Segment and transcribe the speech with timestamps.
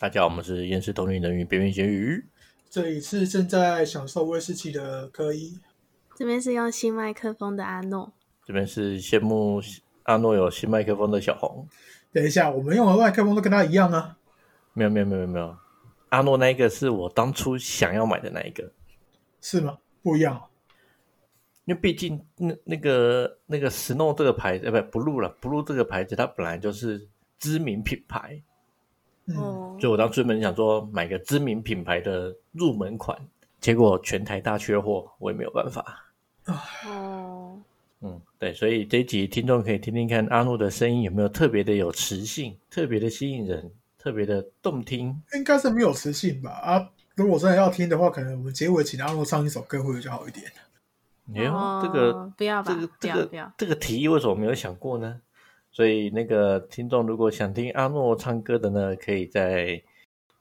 [0.00, 2.24] 大家好，我们是厌世同龄人与边缘咸鱼。
[2.70, 5.60] 这里是正在享受威士忌的科一，
[6.16, 8.10] 这边是用新麦克风的阿诺，
[8.46, 9.60] 这边是羡慕
[10.04, 11.68] 阿诺有新麦克风的小红。
[12.14, 14.16] 等一下，我们用的麦克风都跟他一样啊？
[14.72, 15.54] 没有没有没有没有，
[16.08, 18.72] 阿诺那一个是我当初想要买的那一个，
[19.42, 19.76] 是吗？
[20.02, 20.42] 不一样，
[21.66, 27.06] 因为毕竟那那个那个 Snow 这个牌子，呃，不 Blue 了，Blue 这个牌子它本来就是
[27.38, 28.42] 知名品牌，
[29.30, 33.16] 嗯，哦，所以我当初本想说买个知名品牌的入门款，
[33.60, 36.12] 结果全台大缺货，我也没有办法。
[36.86, 37.58] 哦，
[38.00, 45.22] 嗯，对，所以这一集听众可以听听看阿诺的声音有没有特别的有磁性，特别的吸引人，特别的动听。
[45.34, 46.50] 应该是没有磁性吧？
[46.50, 50.46] 啊，如果真的要听的话，可能我们结尾请阿诺唱一首歌会比较好一点。
[51.32, 51.44] 哎
[51.80, 55.20] 这个不要吧这个，这个要不要，这个提议为什么没有想过呢？
[55.80, 59.82] 所以那个听众如果想听阿诺唱歌的呢，可以再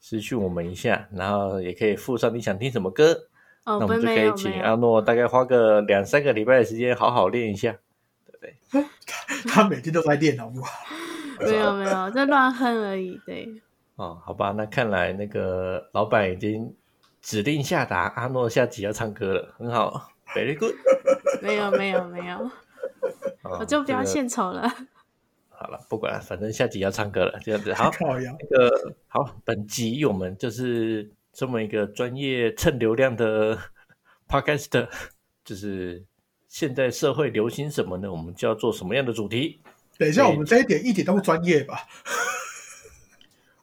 [0.01, 3.13] 私讯我们一下，然后也可以附上你想听什么歌，
[3.63, 7.71] 哦，那我们就可以请阿诺大概花个两三个礼拜的时间好好练一下。
[8.25, 8.37] 对不
[8.81, 8.85] 对
[9.47, 10.69] 他每天都在练，好不好？
[11.39, 13.47] 没有没有，在乱哼而已，对，
[13.95, 16.75] 哦，好吧，那看来那个老板已经
[17.21, 20.75] 指令下达，阿诺下集要唱歌了，很好，very good。
[21.41, 22.39] 没有没有没有，
[23.43, 24.69] 哦我就不要这个献丑了，
[25.59, 27.91] 好了，不管了，反正下集要唱歌了，这样子好。
[27.99, 33.59] 那个好，本集我们就是这么一个专业蹭流量的
[34.29, 34.87] podcast，
[35.43, 36.01] 就是
[36.47, 38.09] 现在社会流行什么呢？
[38.09, 39.59] 我们就要做什么样的主题？
[39.97, 41.85] 等一下，我们这一点一点都不专业吧？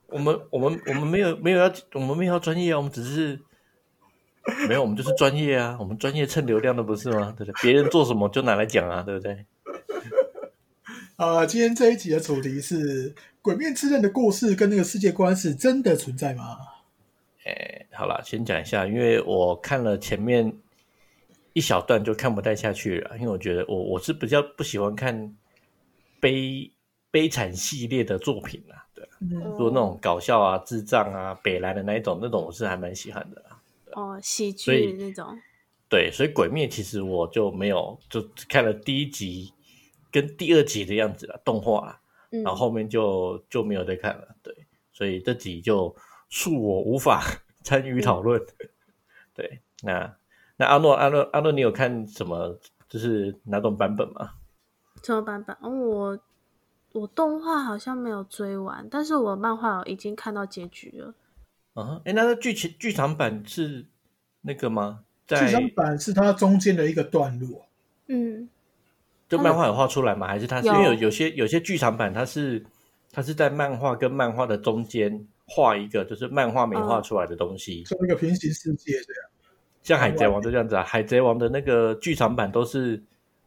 [0.08, 3.40] 我们我们我们没有没有要我们没有要专业啊，我们只是
[4.68, 7.34] 没有，我们就是专业啊，我们专业蹭流量的不是吗？
[7.38, 7.54] 对不对？
[7.62, 9.46] 别人做什么就拿来讲啊，对不对？
[11.16, 16.58] 呃，今天这一集的主题是《鬼面之刃》的故事跟那个世界观是真的存在吗？
[17.46, 20.52] 哎，好了，先讲一下，因为我看了前面
[21.54, 25.34] 一小段就看不太下去了，因为我觉得我我是比较不喜欢看
[26.20, 26.70] 悲
[27.10, 33.58] 悲惨系列的作品啊，对，嗯，如果那种搞笑啊、智障啊、北来的那一种，那种我是还蛮喜欢的啦。
[33.92, 35.38] 哦，喜剧那种，
[35.88, 39.50] 对，所以鬼灭其实我就没有，就只看了第一集
[40.10, 42.00] 跟第二集的样子了，动画啦，
[42.30, 44.34] 嗯然后后面就就没有再看了。
[44.42, 44.54] 对，
[44.92, 45.94] 所以这集就
[46.30, 47.22] 恕我无法
[47.62, 48.40] 参与讨论。
[49.34, 50.16] 对，那
[50.56, 52.58] 那阿诺阿诺阿诺，你有看什么？
[52.88, 54.34] 就是哪种版本吗？
[55.02, 55.56] 什么版本？
[55.60, 56.18] 哦，我
[56.92, 61.14] 我动画好像没有追完，但是我漫画已经看到结局了。
[61.74, 63.84] 啊，哎，那个剧情剧场版是
[64.42, 65.04] 那个吗？
[65.26, 67.66] 在剧场版是它中间的一个段落。
[68.06, 68.48] 嗯，
[69.28, 70.26] 就漫画有画出来吗？
[70.26, 72.64] 还是它是因为有有些有些剧场版它是
[73.12, 79.30] 它是在漫画跟漫画的中间画一个就是漫画没画出来的东西，像一个平行世界这样。
[79.82, 80.82] 像海贼王就这样子啊。
[80.82, 83.00] 海贼王的那个剧场版都是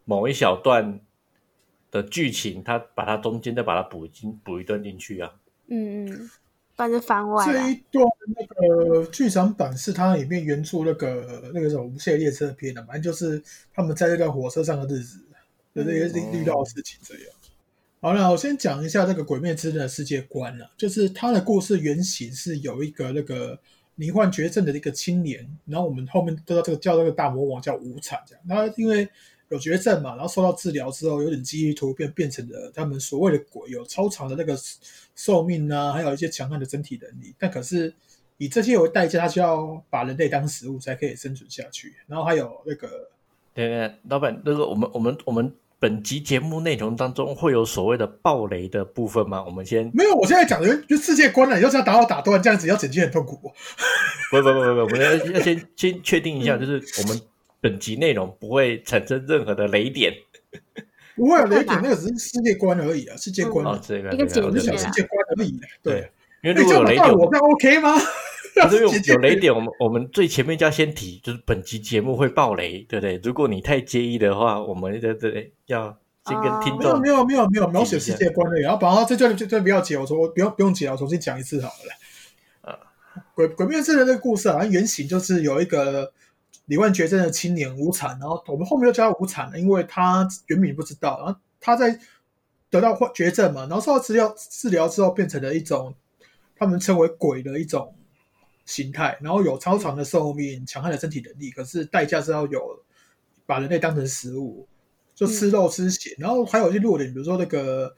[0.06, 1.00] 某一小段
[1.92, 5.34] 的剧情，它把它中间再把它补进补一段进去啊。
[5.68, 6.30] 嗯嗯，
[6.76, 7.46] 不然就番外。
[7.46, 13.42] 这一段那个剧场版是它里面原著那个那个什么无限列车篇的，反正就是
[13.74, 15.20] 他们在这段火车上的日子
[15.80, 17.24] 的这也是遇到的事情这样。
[18.02, 23.60] 好了，我先讲一下这个《鬼灭之刃》的世界观了，就是它的故事原型是有一个那个
[23.96, 29.10] 罹患绝症的一个青年，然后我们后面得到这个叫那个大魔王叫无惨这样，他因为
[29.50, 34.58] 有绝症嘛，然后受到治疗之后有点记忆突变，变成了他们所谓的鬼，有超长的那个
[35.16, 37.36] 寿命啊，还有一些强悍的身体能力。
[37.38, 37.94] 但可是
[38.38, 41.96] 以这些为代价，他需要把人类当食物才可以生存下去。
[42.08, 43.10] 然后还有那个
[43.54, 49.42] 对对，老板，那个我们我们我们本集节目内容当中会有所谓的暴雷的部分吗？
[49.46, 53.38] 我们先没有，我现在讲的就世界观了，你就是要打我打断，这样子要剪辑很痛苦。
[54.30, 57.22] 不不不不不，我们要要先先确定一下，就是我们
[57.62, 60.14] 本集内容不会产生任何的雷点
[61.16, 65.60] 不会有雷点，那个只是世界观而已啊，世界观啊，，哦这个一个这我简介啦是世界观而已。
[65.82, 66.12] 对，
[66.44, 67.96] 因为如果有雷点，我，这样 OK 吗？
[68.68, 73.20] 可是有姐姐有雷点，我们我们最前面就要先提，就是本集节目会爆雷，对不对？
[73.24, 78.60] 如果你太介意的话，我们对对对，要先跟听众没有没有没有没有描写世界观的。
[78.60, 82.72] 然后把它这段这段不要解，我说我不用不用解了，我重新讲一次好了。
[82.72, 82.78] 啊，
[83.34, 86.12] 鬼鬼灭之刃这个故事啊，原型就是有一个
[86.66, 92.00] 罹患绝症的青年无惨，然后我们后面又叫他无惨了，因为他原名不知道，然后他在
[92.70, 95.96] 得到患绝症嘛，然后受到治疗治疗之后，变成了一种
[96.56, 97.96] 他们称为鬼的一种
[98.70, 102.80] 形态，然后有超长的寿命、强悍的身体能力，可是代价是要有
[103.48, 104.68] 把人类当成食物，
[105.16, 107.92] 就吃肉吃血，然后还有一些弱点，比如说那个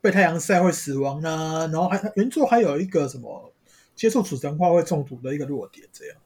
[0.00, 3.52] 被太阳晒会死亡啊，然后还原作还有一个什么
[3.96, 6.16] 接触储神话会中毒的一个弱点，这样。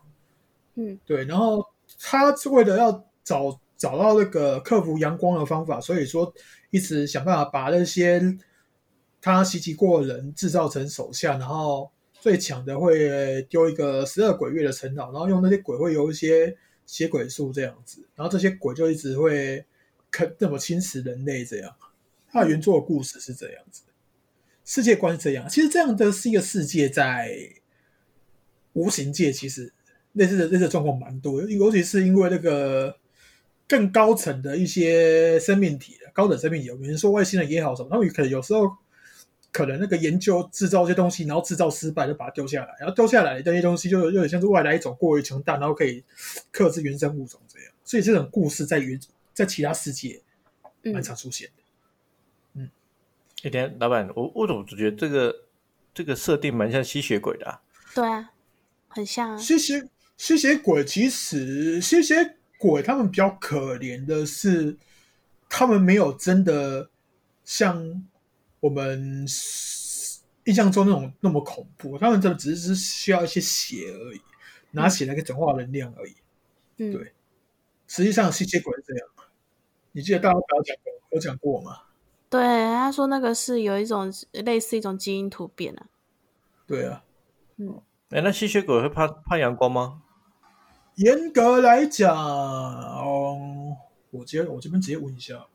[0.74, 1.64] 嗯对，然后
[1.98, 2.92] 他是为了要
[3.24, 6.30] 找找到那个克服阳光的方法，所以说
[6.70, 8.20] 一直想办法把那些
[9.22, 19.64] 他袭击过的人制造成手下，然后最强的会丢一个十二鬼月的城堡，然后用那些鬼会有一些血鬼术这样子，然后这些鬼就一直会
[20.10, 21.74] 坑那么侵蚀人类这样。
[22.30, 23.82] 他的原作的故事是这样子，
[24.64, 25.48] 世界观是这样。
[25.48, 27.30] 其实这样的是一个世界在
[28.74, 29.72] 无形界，其实
[30.12, 32.96] 类似的类似的状况蛮多，尤其是因为那个
[33.66, 38.70] 更高层的一些生命体，高等生命体，比如说外星人也好什么，他们可能有时候
[39.52, 46.04] 可能那个研究制造一些东西，然后制造失败就把它丢下来，然后丢下来的这些东西就有点像是外来一种过于强大，然后可以
[46.50, 47.72] 克制原生物种这样。
[47.84, 49.00] 所以这种故事在原
[49.32, 50.20] 在其他世界
[50.82, 51.62] 蛮嗯，常出现的。
[53.44, 55.44] 一天，老板，我我怎么觉得这个
[55.94, 57.62] 这个设定蛮像吸血鬼的、啊？
[57.94, 58.32] 对啊，
[58.88, 59.38] 很像啊。
[59.38, 64.76] 吸血吸血鬼其实吸血鬼他们比较可怜的是，
[65.48, 66.90] 他们没有真的
[67.44, 68.04] 像
[68.60, 69.26] 我们
[70.44, 74.20] 印象中那种那么恐怖，他们真的只是需要一些血而已，
[74.70, 76.14] 拿血来给转化能量而已。
[76.78, 77.12] 嗯，对
[77.86, 79.08] 实际上吸血鬼是这样，
[79.92, 81.82] 你记得大家有讲过有讲过吗？
[82.30, 85.86] 对，他说那个是有一种类似一种基因突变啊。
[86.66, 87.02] 对啊，
[87.56, 87.80] 嗯，
[88.10, 90.02] 哎，那吸血鬼会怕怕阳光吗？
[90.96, 93.76] 严格来讲，嗯，
[94.10, 95.46] 我直接我这边直接问一下。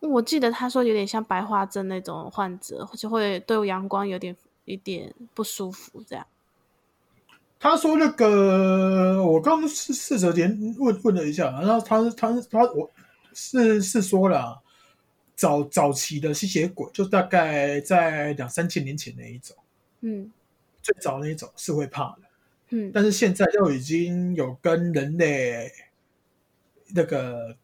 [0.00, 6.26] 我记得他说有点像白化症那种患者，就会对阳光有点一点不舒服这样。
[7.60, 12.88] 他说那个，我刚刚试试着连问问了一下，然后他他他我
[13.34, 14.62] 是是说了，
[15.34, 19.56] 早早期的吸血鬼就大概在两三千年前那一种，
[20.02, 20.30] 嗯
[20.80, 22.20] 最早那一种是会怕的，
[22.70, 25.72] 嗯但是现在就已经有跟人类
[26.94, 27.56] 那个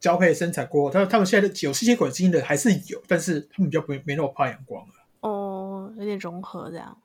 [0.00, 4.94] 交配生产过后，他他们现在的有吸血鬼基因的还是有，但是他们比较没没那么怕阳光了。
[5.20, 7.00] 哦，有点融合这样。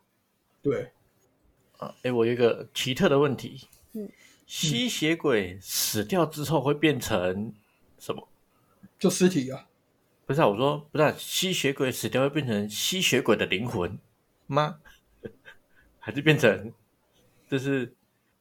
[0.63, 0.91] 对，
[1.77, 4.09] 啊，哎，我有一个奇特的问题，嗯，
[4.47, 7.53] 吸血鬼死掉之后会变成
[7.99, 8.27] 什么？
[8.97, 9.67] 就尸体啊，
[10.25, 13.99] 不是啊，我说不是、啊，吸血鬼死掉会变成吸血鬼的灵魂
[14.47, 14.79] 吗？
[15.99, 16.71] 还是变成
[17.49, 17.87] 就是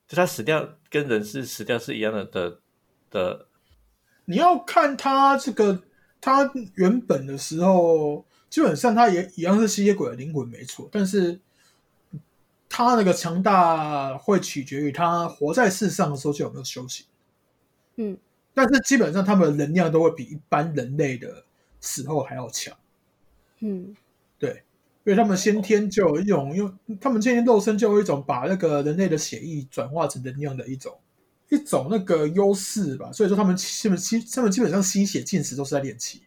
[0.06, 2.60] 就他死掉跟人是死掉是一样的的
[3.10, 3.46] 的
[4.24, 5.82] 你要看他这个，
[6.20, 10.88] 他原本的时候，基本上他也一样是吸血鬼的灵魂，没错。
[10.90, 11.40] 但是
[12.68, 17.06] 他那个强大会取决于他活在世上的时候就有没有修行。
[17.96, 18.18] 嗯
[18.56, 21.44] 但是基本上他们的能量都会比一般人类的
[21.80, 22.72] 死后还要强，
[23.58, 23.96] 嗯
[24.38, 24.62] 对，
[25.02, 30.96] 因为他们先天就有一种用，他们先天肉身就有一种把那个人类的血液转化成能量的一种
[31.48, 33.12] 一种那个优势吧。
[33.12, 36.22] 所以说他们基本基他们基本上吸血进食都是在练气。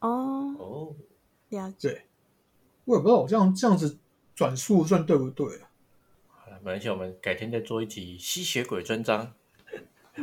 [0.00, 0.94] 哦，哦，
[1.50, 1.88] 了解。
[1.88, 2.02] 对，
[2.84, 3.98] 我也不知道我这样这样子
[4.34, 5.70] 转述算对不对啊？
[6.28, 9.32] 好了，没关系，我们改天再做一集吸血鬼专章。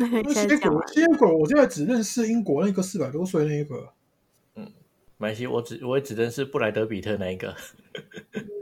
[0.00, 3.92] 吸血鬼吸血鬼，我现在只认识英国那个四百多岁那一个。
[4.54, 7.54] 没关系，我只我也只认识布莱德比特那一个。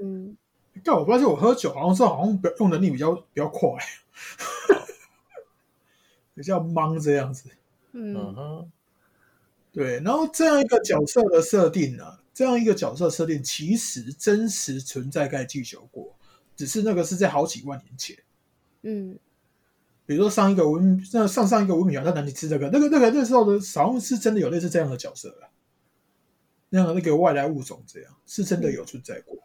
[0.02, 0.36] 嗯，
[0.84, 3.70] 但我发现我喝酒好像是好像比较用能力比较比较快，
[6.34, 7.50] 比较忙这样子。
[7.92, 8.70] 嗯
[9.72, 16.16] 对，然后这样一个角色的设定呢、这样一个角色设定其实真实存在在地球过，
[16.56, 18.16] 只是那个是在好几万年前。
[18.82, 19.18] 嗯
[20.06, 22.70] 比如说上一个文，那上上一个文明啊，他哪里吃这个？
[22.70, 25.50] 那个那个那时候的好像是真的有类似这样的角色了，
[26.70, 29.36] 那样的那个外来物种这样是真的有存在过。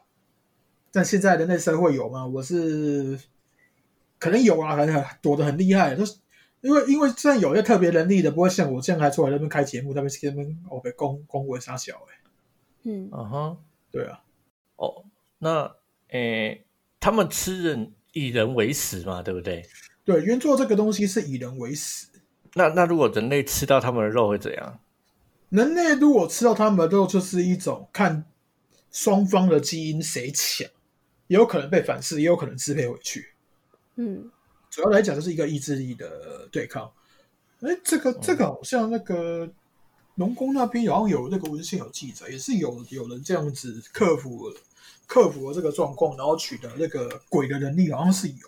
[0.94, 2.26] 但现在人类社会有吗？
[2.26, 3.20] 我是
[4.20, 6.16] 可能有啊，可能躲得很厉害，就是
[6.62, 12.16] 因为因为虽然有些特别能力的，不会像我这样还出来那边开节目，那边那边我被攻攻为傻小哎、
[12.84, 13.58] 嗯嗯哼，
[13.92, 14.22] 对啊，
[14.76, 15.04] 哦，
[15.40, 15.76] 那
[16.10, 16.64] 诶，
[17.00, 19.68] 他们吃人以人为食嘛，对不对？
[20.06, 22.08] 对，原作这个东西是以人为食，
[22.54, 24.80] 那那如果人类吃到他们的肉会怎样？
[25.50, 28.26] 人类如果吃到他们的肉，就是一种看
[28.92, 30.68] 双方的基因谁强，
[31.34, 33.26] 也有可能被反噬，也有可能支配回去。
[33.96, 34.30] 嗯
[34.70, 36.92] 主要来讲就是一个意志力的对抗。
[37.62, 39.50] 哎，这个这个好像那个
[40.14, 44.54] 龙宫那边好像有那个文献有记载，也是有有人这样子克服
[45.08, 48.48] 克服了这个状况，然后取得那个鬼的能力，好像是有。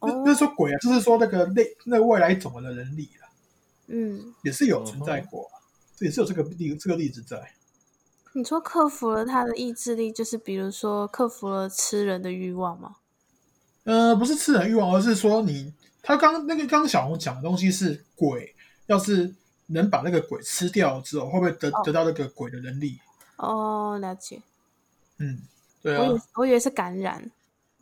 [0.00, 3.28] 那哦那说鬼啊，就是说那个那那外来种的能力啊，
[3.88, 5.60] 嗯也是有存在过啊，
[5.94, 7.52] 这也是有这个例这个例子在。
[8.36, 12.96] 你说克服了他的意志力，就是比如说克服了吃人的欲望吗？
[13.84, 18.54] 呃，不是吃人欲望，而是说你他刚那个刚刚小红讲的东西是鬼，
[18.88, 19.34] 要是
[19.68, 22.98] 能把那个鬼吃掉之后，会不会得、哦得到那个鬼的能力？
[23.36, 24.42] 哦，了解。
[25.16, 25.38] 嗯，
[25.80, 27.30] 对啊我以，我以为是感染。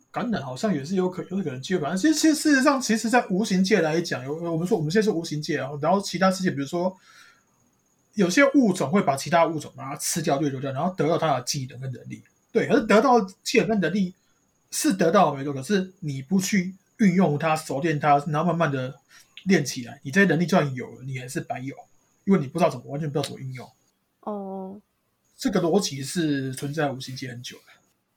[0.09, 6.95] 感染好像也是有可有可能机会，反正其实其实事实上，其实在无形界来讲，有我们说我们现在是无形界啊，然后其他世界，比如说
[8.15, 12.23] 有些物种会把其他物种把它吃掉、掠夺掉，然后得到它的技能跟能力。
[12.51, 14.13] 对，可是得到技能跟能力
[14.71, 18.95] 是得到了没错，可是你不去运用它、熟练它，然后慢慢的
[19.43, 21.75] 练起来，你这些能力就算有了，你还是白有，
[22.23, 23.69] 因为你不知道怎么完全不知道怎么运用。
[24.21, 24.79] 哦，
[25.37, 27.63] 这个逻辑是存在无形界很久了。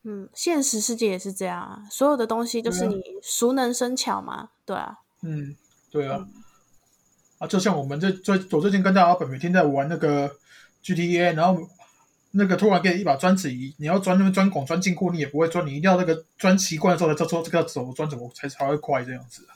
[0.05, 5.01] 嗯，现实世界也是这样啊，所有的东西就是你熟能生巧嘛，对啊。
[5.23, 5.57] 嗯，
[5.91, 6.27] 对啊，
[7.39, 10.31] 啊，就像我们这最我最近跟大家本每天在玩那个
[10.83, 11.61] GTA，然后
[12.33, 19.47] 那个突然给你一把钻子仪，你要钻那边钻孔钻进库，你也不会钻，你一定要那个钻习惯了之后才知道这个怎么钻怎么才才会快这样子。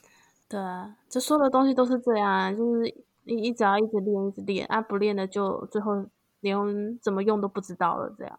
[0.49, 6.07] 对啊，这所有的东西都是这样啊，就是你一直要一直练，一直练啊，不练的就最后
[6.41, 8.39] 连怎么用都不知道了，这样。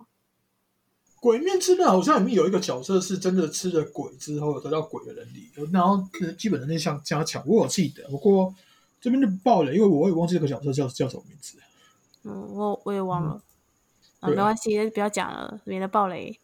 [1.19, 8.53] 鬼面之刃好像里面有一个角色是真的吃了鬼之后得到鬼的能力，然后呃基本能力像加强，我有记得，不过
[9.03, 11.57] 这边就爆了，因为我也忘记这个角色叫叫什么名字。
[12.23, 13.41] 嗯，我我也忘了，
[14.21, 16.39] 啊，对没关系，不要讲了，免得爆雷。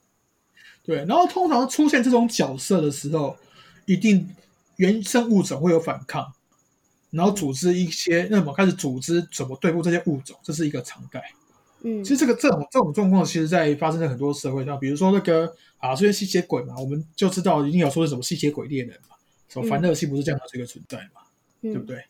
[0.84, 3.38] 对，然后通常出现这种角色的时候，
[3.86, 4.36] 一定
[4.76, 6.34] 原生物种会有反抗，
[7.12, 11.24] 然后组织一些，那么开始组织怎么对付这些物种，这是一个常态。
[11.82, 19.16] 嗯其实这个这种这种状况，其实在发生在很多社会上，比如说那个啊，这些吸血鬼嘛，我们就知道一定要说是什么吸血鬼猎人嘛，
[19.48, 21.22] 什么凡乐西不是这样的这个存在嘛，
[21.62, 22.04] 对不嗯，对？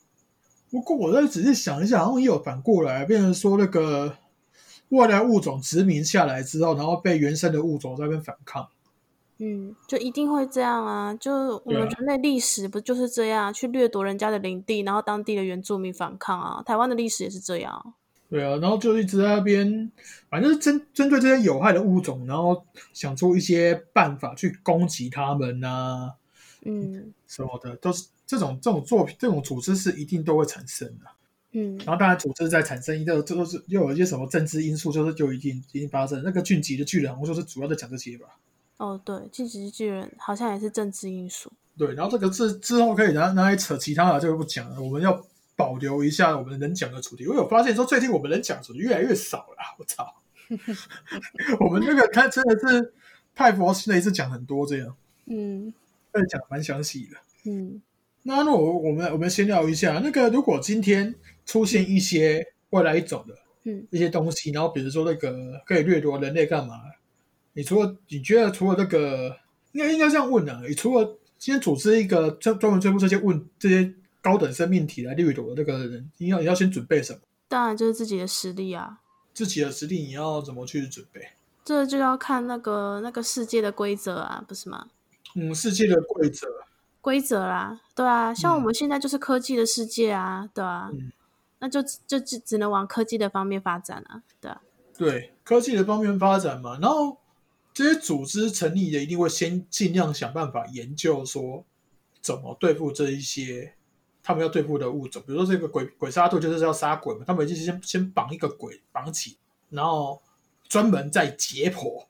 [0.69, 4.17] 不过我再仔细想一下，好像也有反过来，变成说那个
[4.89, 8.67] 外来物种殖民下来之后，然后被原生的物种在那边反抗。
[9.41, 11.13] 嗯，就一定会这样啊！
[11.13, 11.31] 就
[11.63, 16.61] 我们人类历史不就是这样，去掠夺人家的领地，然后当地的原住民反抗啊。
[16.61, 17.93] 台湾的历史也是这样。
[18.29, 19.89] 对啊，然后就一直在那边，
[20.29, 26.11] 反正是针针对这些有害的物种，然后想出一些办法去攻击他们呐、
[26.65, 31.05] 嗯什么的，都是这种这种作品、这种组织是一定都会产生的。
[31.51, 36.21] 嗯然后当然，组织在产生一个，这都是又有一些什么政治因素，就是就一定一定发生。
[36.23, 38.27] 那个晋级的巨人，好像就是主要在讲这些吧。
[38.77, 41.51] 哦，对，进击的巨人好像也是政治因素。
[41.75, 44.79] 对，然后这个之之后可以拿拿来扯其他的，就不讲了。
[44.79, 47.25] 我们要保留一下我们能讲的主题。
[47.25, 49.75] 我有发现说，最近我们能讲的主题越来越少了。
[49.79, 50.05] 我操！
[51.59, 52.93] 我们那个他真的是
[53.33, 54.95] 太佛系那，一次讲很多这样，
[55.25, 55.73] 嗯
[56.11, 57.17] 但讲得蛮详细的。
[57.45, 57.81] 嗯
[58.29, 61.15] 那那我我们我们先聊一下，那个如果今天
[61.47, 63.33] 出现一些外来一种的
[63.63, 66.75] 嗯一些东西，然后比如说那个可以掠夺人类干嘛？
[67.53, 69.35] 你除了你觉得除了那个，
[69.71, 77.19] 应该应该这样问啊，你除了今天组织一个专专门追捕这些问这些高等生命体来掠夺的那个人，你要你要先准备什么？
[77.47, 78.99] 当然就是自己的实力啊。
[79.33, 81.19] 自己的实力你要怎么去准备？
[81.65, 84.85] 这就要看那个那个世界的规则啊，不是吗？
[85.33, 86.47] 嗯，世界的规则，
[87.09, 88.63] 规则啦，对啊，像我嗯。
[88.65, 91.11] 们现在就是科技的世界啊，对啊，嗯。
[91.57, 94.61] 那就就只只能往科技的方面发展啊，对啊，
[94.95, 97.17] 对科技的方面发展嘛，然后
[97.73, 101.65] 这些组织成立的一定会先尽量想办法研究说
[102.21, 103.73] 怎么对付这一些
[104.21, 109.35] 他们要对付的物种，比如说这个鬼鬼杀队就是要杀鬼嘛，他们就是先先绑一个鬼绑起，
[109.71, 110.21] 然后
[110.67, 112.05] 专门在解剖，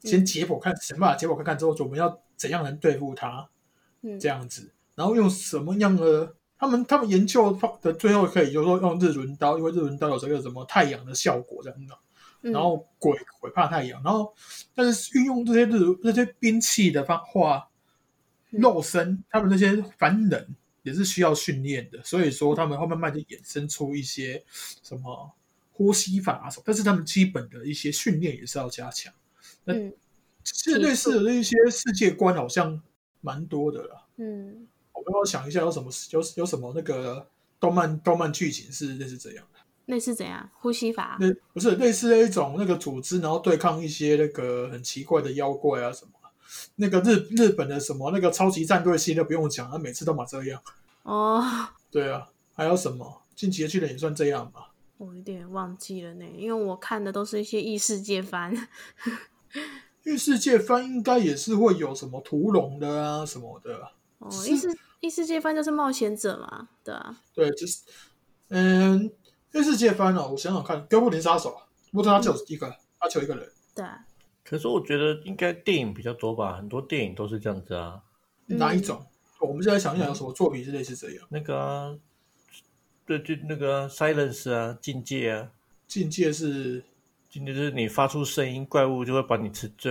[0.00, 3.46] 先解剖看想办法解剖看看之后，我们要怎样能对付它，
[4.02, 6.34] 嗯，这样子，然后用什么样的？
[6.60, 11.94] 他们他们研究的最后可以，就是说用日轮刀，因为日轮刀有这个什么太阳的效果这样的。
[12.42, 14.32] 嗯然后鬼鬼怕太阳，然后
[14.72, 17.68] 但是运用这些日那些兵器的方化
[18.50, 24.44] 嗯肉身，他们那些凡人也是需要训练的，所以说他们会慢慢就衍生出一些
[24.82, 25.32] 什么
[25.72, 29.12] 呼吸法啊什么，但是他们基本的一些训练也是要加强。
[29.64, 29.92] 那嗯
[30.44, 32.80] 其实类似的一些世界观好像
[33.20, 34.04] 蛮多的啦。
[34.16, 37.28] 嗯我们要想一下有什么有有什么那个
[37.60, 39.60] 动漫动漫剧情是类似这样的。
[39.86, 41.16] 类似怎样呼吸法？
[41.18, 46.12] 那不是类似那一种那个组织，然后对抗一些那个很奇怪的妖怪啊什么。
[46.76, 50.60] 那个日日本的什么那个超级战队系列不用讲，他每次都嘛这样。
[51.04, 51.42] 哦，
[51.90, 54.72] 对啊，还有什么进击的巨人也算这样吧？
[54.98, 58.68] 我有点忘记了呢，因为我看的都是一些异世界番。
[60.08, 63.90] 因为世界番应该也是会有什么屠龙的啊什么的。
[64.16, 67.82] 哦，是异世异世界番就是冒险者嘛，对啊，对，就是
[68.48, 69.12] 嗯，
[69.52, 71.54] 异世界番哦，我想想看，哥布林杀手，
[71.92, 73.46] 不过它只有一个，他只有一个人。
[73.74, 74.02] 对啊，
[74.42, 78.00] 可是我觉得应该电影比较多吧，很多电影都是这样子啊。
[78.46, 79.04] 哪一种？
[79.40, 81.26] 我们现在想一想，有什么作品是类似这样？
[81.28, 81.98] 那个啊，
[83.04, 85.50] 对，就那个啊 silence 啊，境界啊，
[85.86, 86.82] 境界是
[87.28, 89.90] 境界就是你发出声音，怪物就会把你吃，就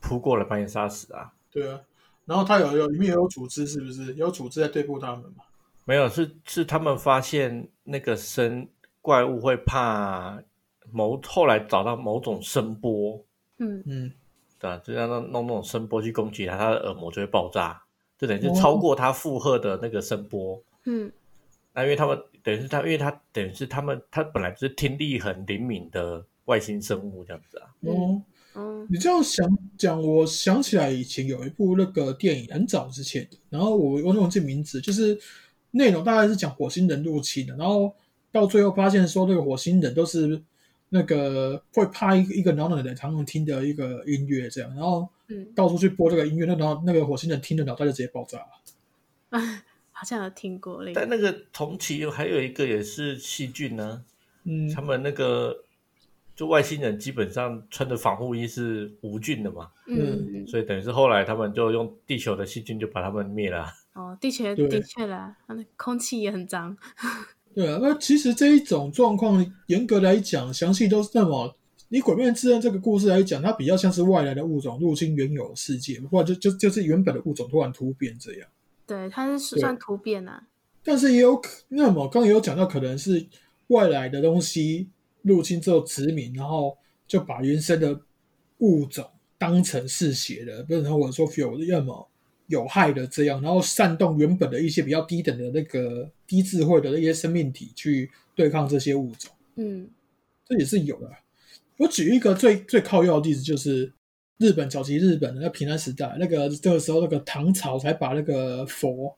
[0.00, 1.32] 扑过来把你杀死啊。
[1.50, 1.80] 对啊，
[2.24, 4.14] 然后他有有里面也有组织，是不是？
[4.14, 5.44] 有组织在对付他们嘛？
[5.84, 8.66] 没有，是是他们发现那个声
[9.00, 10.42] 怪物会怕
[10.90, 13.22] 某，后来找到某种声波，
[13.58, 14.12] 嗯嗯，
[14.58, 17.82] 对啊、就让他弄那种声波去攻击他，他的耳膜就会爆炸，
[18.18, 20.62] 就等于是超过他负荷的那个声波。
[20.86, 21.10] 嗯
[21.74, 27.66] 那因为他们等于是他，因为他等于是他们，他本来就是听力很灵敏的外星生物这样子啊。
[27.80, 28.22] 哦，
[28.54, 28.86] 嗯。
[28.90, 29.46] 你这样想
[29.78, 35.18] 讲，我想起来以前有一部那个电影，很早之前的，然后我我忘记名字，就是
[35.72, 37.94] 内容大概是讲火星人入侵的，然后
[38.30, 40.42] 到最后发现说那个火星人都是
[40.90, 48.46] 那个会拍一个一个脑脑的人常常听的一个音乐这样，然后嗯，到处去播这个音乐，那然后那个火星人听的脑袋就直接爆炸了。
[49.30, 49.64] 啊
[49.96, 54.04] 好像有听过嘞，但那个同期还有一个也是细菌呢、
[54.42, 55.63] 嗯，他们那个
[56.34, 63.72] 就外星人基本上穿的防护衣是无菌的嘛，嗯嗯所以等于是后来他们就用地球的细菌就把他们灭了啊。
[63.94, 66.76] 哦，的确对的确啦，那空气也很脏，
[67.54, 71.56] 对啊，那其实这一种状况，严格来讲，详细都是那么。
[71.90, 78.48] 以《鬼面之刃》这个故事来讲，它比较像是外来的物种入侵原有的世界，或者就就就是原本的物种突然突变这样。
[78.84, 80.42] 对，它是算突变啊，
[80.82, 83.24] 但是也有可，那么刚刚也有讲到，可能是
[83.68, 84.88] 外来的东西
[85.24, 86.78] 入侵之后殖民，然后
[87.08, 88.00] 就把原生的
[88.58, 89.04] 物种
[89.36, 92.08] 当成嗜血的，不是或者说有要么
[92.46, 99.32] 有害的这样，然后煽动原本的一些比较低等的那个低智慧的那些生命体去对抗这些物种。
[99.56, 99.88] 嗯
[100.46, 101.10] 这也是有的。
[101.78, 103.92] 我举一个最最靠右的例子，就是
[104.38, 109.16] 日本早期日本的那平安时代，那个这个时候那个唐朝才把那个佛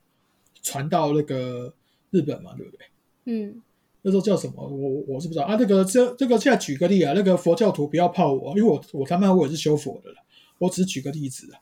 [0.63, 1.75] 传到那个
[2.11, 2.87] 日本嘛，对不对？
[3.25, 3.63] 嗯
[4.07, 4.65] 那时候叫什么？
[4.65, 5.57] 我我是不知道啊。
[5.57, 10.17] 这个这这个现在举个例啊，那个佛教徒不要泡我，因为我我他妈我也是修佛的了，
[10.59, 11.59] 我只是举个例子啊。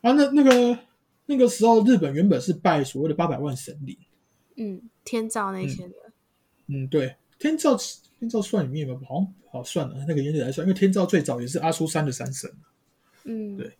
[0.00, 0.76] 啊，那那个
[1.26, 3.96] 那个时候日本原本是拜所谓的八百万神灵，
[4.56, 5.94] 嗯，天照那些的，
[6.66, 7.78] 嗯，对，天照
[8.18, 9.00] 天照算里面吗？
[9.08, 12.50] 好像好算了，那个原理来算，因为天照最早也是阿苏山的山神。
[13.22, 13.72] 嗯对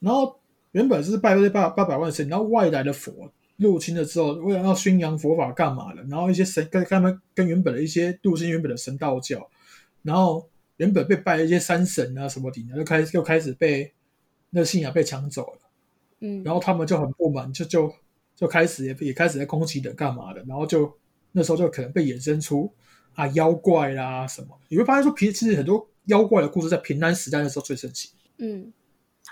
[0.00, 0.40] 然后
[0.72, 6.02] 原本是拜这八八百万神，然后外来的佛入侵了之后，为了要宣扬佛法干嘛的？
[6.04, 9.48] 然后一些神跟跟他们跟原本的一些入侵原本的神道教，
[10.02, 13.92] 然后原本被拜的一些山神啊什么的，就开始又开始被
[14.50, 15.58] 那个信仰被抢走了，
[16.20, 17.94] 嗯，然后他们就很不满，就就
[18.34, 20.92] 就开始也也开始在攻击的干嘛的，然后就
[21.30, 22.72] 那时候就可能被衍生出
[23.14, 28.10] 啊妖怪啦什么，你会发现说平其实很多妖怪的故事在平安时代的时候最盛行。
[28.38, 28.83] 嗯，好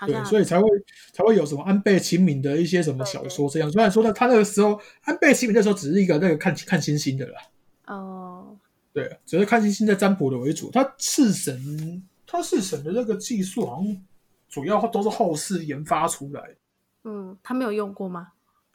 [0.07, 0.67] 对，所以才会
[1.13, 3.71] 才会有什么安倍晴明的一些什么小说这样。
[3.71, 7.41] 虽然说呢，他那个时候安倍晴明那时候只是一个那个看看星星的啦，
[7.87, 8.57] 哦，
[8.91, 10.71] 对，只是看星星在占卜的为主。
[10.71, 14.03] 他弑神，他弑神的那个技术好像
[14.49, 16.55] 主要都是后世研发出来的。
[17.03, 18.29] 嗯，他没有用过吗？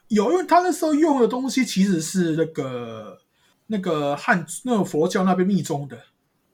[0.07, 3.19] 有，因为他那时候用的东西其实是那个
[3.67, 6.01] 那个汉那个佛教那边密宗的，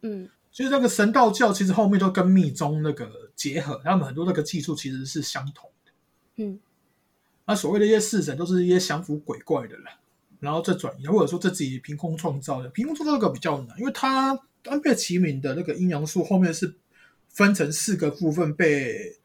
[0.01, 5.91] 嗯其实那个神道教其实后面都跟密宗那个结合，他们很多那个技术其实是相同的。
[6.37, 6.57] 嗯
[7.45, 9.99] 那所谓的一些式神都是一些降服鬼怪的啦，
[10.39, 12.69] 然后再转移，或者说这自己凭空创造的。
[12.69, 16.73] 凭空创造这个比较难，因为它安倍齐明的那个阴阳术后面是
[17.27, 19.17] 分成四个部分，被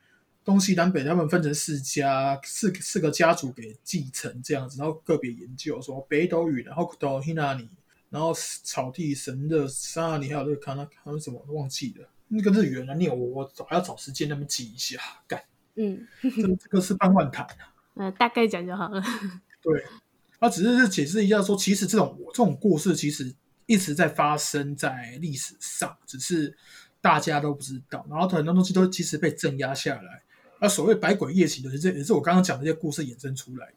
[0.45, 7.69] 东西南北他们分成四家四四个家族给继承这样子，然后个别研究说北斗语，然后斗 Hinani，
[8.11, 12.07] 然后草地神的沙尼，还有那个看那还有什么忘记了。
[12.33, 15.43] 那个日语很难念，我我找还要找时间那么记一下，干，
[15.77, 17.75] 嗯，这这个是半万谈啊。
[17.97, 19.03] 嗯，大概讲就好了。
[19.61, 19.85] 对，
[20.39, 23.35] 他只是是解释一下说，其实这种这种故事其实
[23.67, 26.57] 一直在发生在历史上，只是
[27.01, 30.23] 大家都不知道，然后很多东西都其实被镇压下来。
[30.61, 33.75] 那所谓百鬼夜行的，这也是我刚刚讲的这些故事衍生出来的。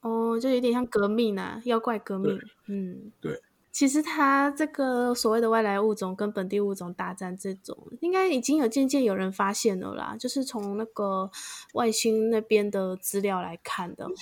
[0.00, 2.36] 哦，就有点像革命啊，妖怪革命。
[2.66, 3.40] 嗯，对。
[3.72, 10.14] 其实它这个所谓的外来物种跟本地物种大战这种，应该已经有渐渐有人发现了啦。
[10.18, 11.30] 就是从那个
[11.72, 14.12] 外星那边的资料来看的话，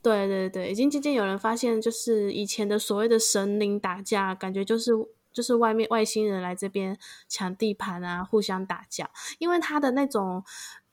[0.00, 4.92] 对对对，已经渐渐有人发现，就是以前的所谓的神灵打架，感觉就是
[5.30, 9.10] 就是外面外星人来这边抢地盘啊，互相打架。
[9.38, 10.42] 因为他的那种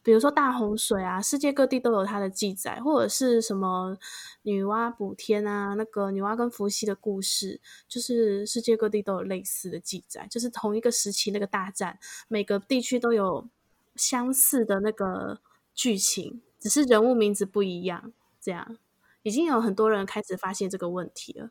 [0.05, 3.97] 比如说大洪水啊，世界各地都有它的记载，或者是什么
[4.43, 13.49] 女娲补天啊，那个女娲跟伏羲的故事，就是世界各地都有类似的记载，就是同一个时期那个大战，每个地区都有
[13.95, 15.39] 相似的那个
[15.73, 18.13] 剧情，只是人物名字不一样。
[18.39, 18.77] 这样
[19.23, 21.49] 已经有很多人开始发现这个问题了。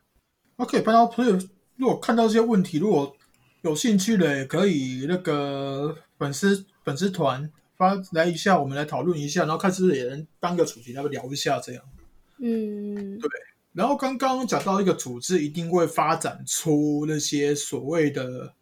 [0.58, 1.36] OK，大家朋友，
[1.74, 3.16] 如果看到这些问题，如果
[3.62, 7.50] 有兴趣的，也可以那个粉丝粉丝团。
[7.76, 11.82] 发来一下，我们来讨论一下，然后看是不是也能当个主题，来聊一下这样。
[12.38, 13.28] 嗯，对。
[13.72, 18.54] 然后刚刚讲到一个组织一定会发展出那些所谓的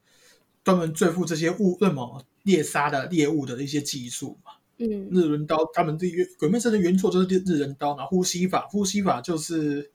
[0.64, 4.52] 专门对付这些物那么猎杀的猎物的一些技术嘛。
[4.78, 9.90] 嗯，日轮刀，他们这原鬼面神的原作就是日轮刀，然后呼吸法，呼吸法就是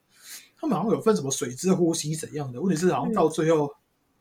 [0.60, 3.73] 他们好像有分什么水之呼吸怎样的，问题是好像到最后。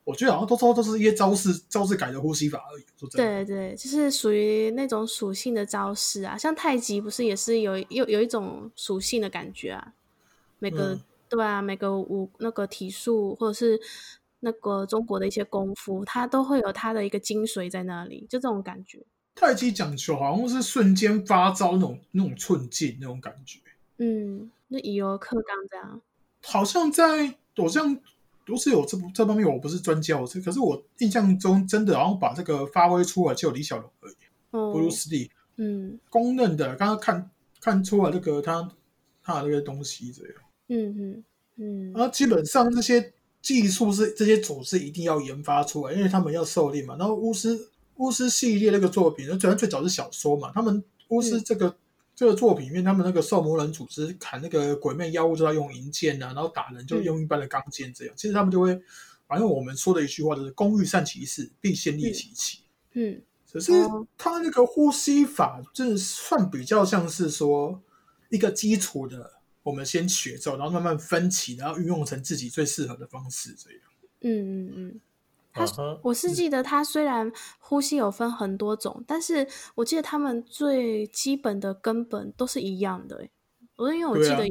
[0.07, 2.85] 我觉得好像都都都是一些招式招式改的呼吸法而已。
[3.11, 9.95] 对对，就是属于那种属性的招式啊，像太极不是也是有有有一种属性的感觉啊？
[10.61, 10.97] 每个
[11.29, 13.81] 对啊，每个武那个体术或者是
[14.39, 19.05] 那个中国的一些功夫，它都会有它的一个精髓在那里，就这种感觉。
[19.35, 23.59] 太极讲求好像是瞬间发招那种那种寸劲那种感觉。
[23.99, 26.01] 嗯，那以柔克刚这样。
[26.45, 28.01] 好像在好像。
[28.47, 34.15] 都是有这部这方面，我不是专家，我是可是我印象中真的好像把这个发挥出来，就李小龙而已。
[34.51, 37.31] 布鲁斯利，嗯，公认的，刚刚看
[37.61, 38.71] 看出来这个他
[39.23, 40.35] 他的那个东西这样。
[40.69, 41.25] 嗯嗯
[41.57, 41.93] 嗯。
[41.93, 46.97] 然后基本上这些技术是这些组织一定要研发出来，因为他们要狩猎嘛。
[46.97, 47.59] 然后巫师
[47.97, 51.77] 巫师系列那个作品，那主要最早是小说嘛，他们巫师这个。
[52.17, 58.15] 这个作品里面，他们那个兽魔人组织砍那个鬼魅妖物，就要用银剑啊，然后打人就用一般的钢剑这样。
[58.17, 58.75] 其实他们就会，
[59.29, 62.61] 反正我们说的一句话就是“工欲善其事，必先利其器”。
[62.95, 63.21] 嗯，
[63.53, 63.71] 可是
[64.17, 67.83] 他那个呼吸法，就是算比较像是说
[68.31, 73.81] 一个基础的，我们先学之后，然后慢慢分歧，然后运用成自己最适合的方式这样。
[74.23, 75.01] 嗯嗯嗯。
[75.57, 83.29] 他我是记得，他虽然呼吸有分很多种，但是我记得他们最基本的根本都是一样的。
[83.77, 84.49] 我因为我记得，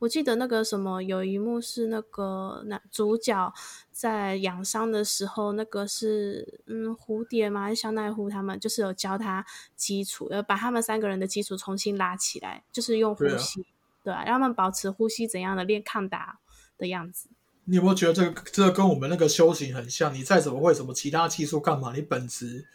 [0.00, 3.52] 我记得那个什么，有一幕是那个男主角
[3.92, 7.60] 在养伤的时候，那个是嗯蝴蝶吗？
[7.62, 8.28] 还是香奈乎？
[8.28, 13.64] 他们就是有教他基础，呃，把他们三个人的基础重新拉起来，就是用呼吸，
[14.02, 16.40] 对啊，让他们保持呼吸怎样的练抗打
[16.76, 17.28] 的样子。
[17.66, 20.12] 你有没有觉得这个这个跟我们那个修行很像？
[20.12, 21.92] 你再怎么会什么其他技术干嘛？
[21.94, 22.66] 你本质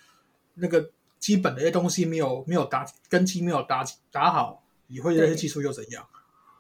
[0.56, 6.06] 那个基本的一些东西没有没有打根基没有打打好，你会那些技术又怎样？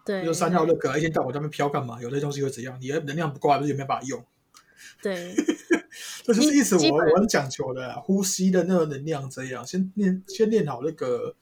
[0.05, 2.01] 对，就山药那个一天到晚在那边飘干嘛？
[2.01, 2.77] 有些东西会怎样？
[2.81, 4.23] 你的能量不够，还不是也没办法用？
[5.01, 5.35] 对，
[6.23, 6.75] 这就是意思。
[6.77, 11.35] 我我很讲求的，呼吸的那个能量这样，先练先练好那个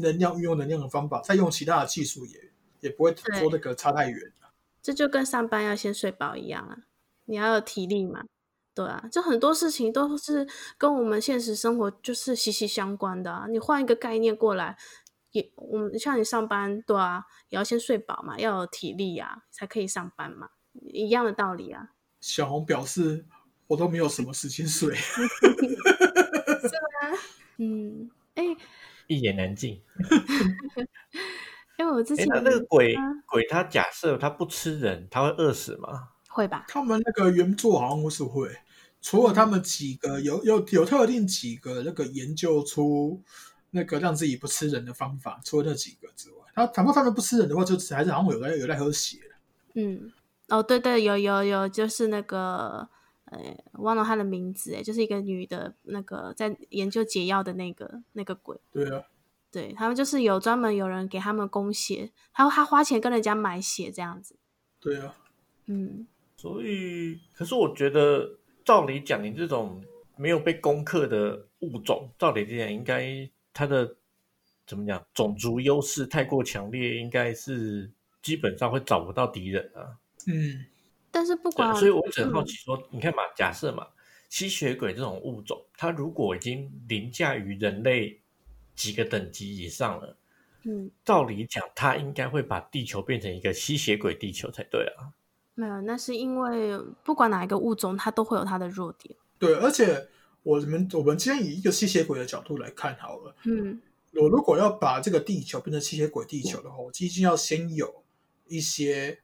[0.00, 2.40] 能量运用能量的方法，再用其他的技术也
[2.80, 4.32] 也不会说那个差太远。
[4.82, 6.78] 这就跟上班要先睡饱一样啊，
[7.26, 8.24] 你要有体力嘛，
[8.74, 13.46] 对啊，就很多事情都是跟我们现实生活就是息息相关的啊。
[13.48, 14.76] 你换一个概念过来，
[15.32, 21.90] 也我们像你上班，对啊，也要先睡饱嘛，要有体力啊，才可以上班嘛，一样的道理啊。
[22.20, 23.26] 小红表示，
[23.66, 25.12] 我都没有什么时间睡， 是
[26.64, 27.18] 吗？
[27.58, 28.44] 嗯，哎，
[29.08, 29.82] 一言难尽。
[31.78, 36.08] 因为我之前那那个鬼鬼，他假设他不吃人，他会饿死吗？
[36.28, 36.66] 会吧。
[36.68, 38.50] 他们那个原作好像不是会，
[39.00, 43.22] 除了他们几个有有有特定几个那个研究出
[43.70, 49.18] 那个让自己不吃人的方法，除了那几个之外，他倘若他们不吃人的话，就还是好像有在有在喝血
[49.74, 50.12] 嗯，
[50.48, 52.88] 哦，对对，有有有，就是那个
[53.26, 53.38] 呃，
[53.74, 58.58] 忘了他的名字，哎，就是一个女的，那个在研究解药的那个那个鬼。
[58.72, 59.04] 对啊。
[59.50, 64.36] 对他们就是有专门有人给他们供血，他他花钱跟人家买血这样子。
[64.78, 65.14] 对啊，
[65.64, 66.06] 嗯，
[66.36, 69.82] 所以可是我觉得，照理讲，你这种
[70.16, 73.96] 没有被攻克的物种，照理讲应该它的
[74.66, 79.96] 怎么讲，种族优势太过强烈，应该是基本上会找不到敌人啊。
[80.26, 80.66] 嗯，
[81.10, 83.86] 但是不管，所以我很好奇说，你看嘛，假设嘛，
[84.28, 88.20] 吸血鬼这种物种，它如果已经凌驾于人类。
[88.78, 90.16] 几个等级以上了，
[90.62, 95.10] 嗯，照理讲，它应该会把地球变成一个吸血鬼地球才对啊。
[95.54, 99.16] 没有，那是因为不管哪一个物种，它都会有它的弱点。
[99.40, 100.08] 对，而且
[100.44, 103.82] 我们我们今天以一个吸血鬼的角度来看好了，嗯，
[104.14, 108.04] 我如果要把这个地球变成吸血鬼地球的话，我毕竟要先有
[108.46, 109.18] 一些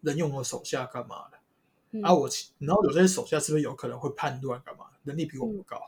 [0.00, 2.14] 人用我手下干嘛的啊？
[2.14, 2.26] 我
[2.58, 4.86] 然后有这些手下是不是有可能会判断干嘛？
[5.02, 5.78] 能力比我们高？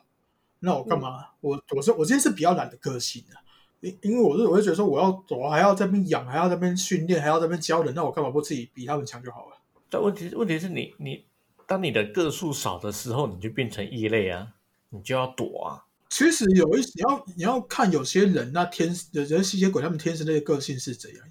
[0.60, 1.26] 那我干嘛？
[1.40, 3.36] 我我是我今天是比较懒的个性的，
[3.80, 9.56] 因因为我是我会觉得说，我要我还要这边养，还要这边训练，还要这边教人，那我干嘛不自己比他们强就好了？
[9.88, 11.24] 但问题问题是你你
[11.66, 14.54] 当你的个数少的时候，你就变成异类啊，
[14.90, 15.84] 你就要躲啊。
[16.10, 21.24] 其实有一你要你要看有些人那天有些吸血鬼他们天生那个个性是怎样，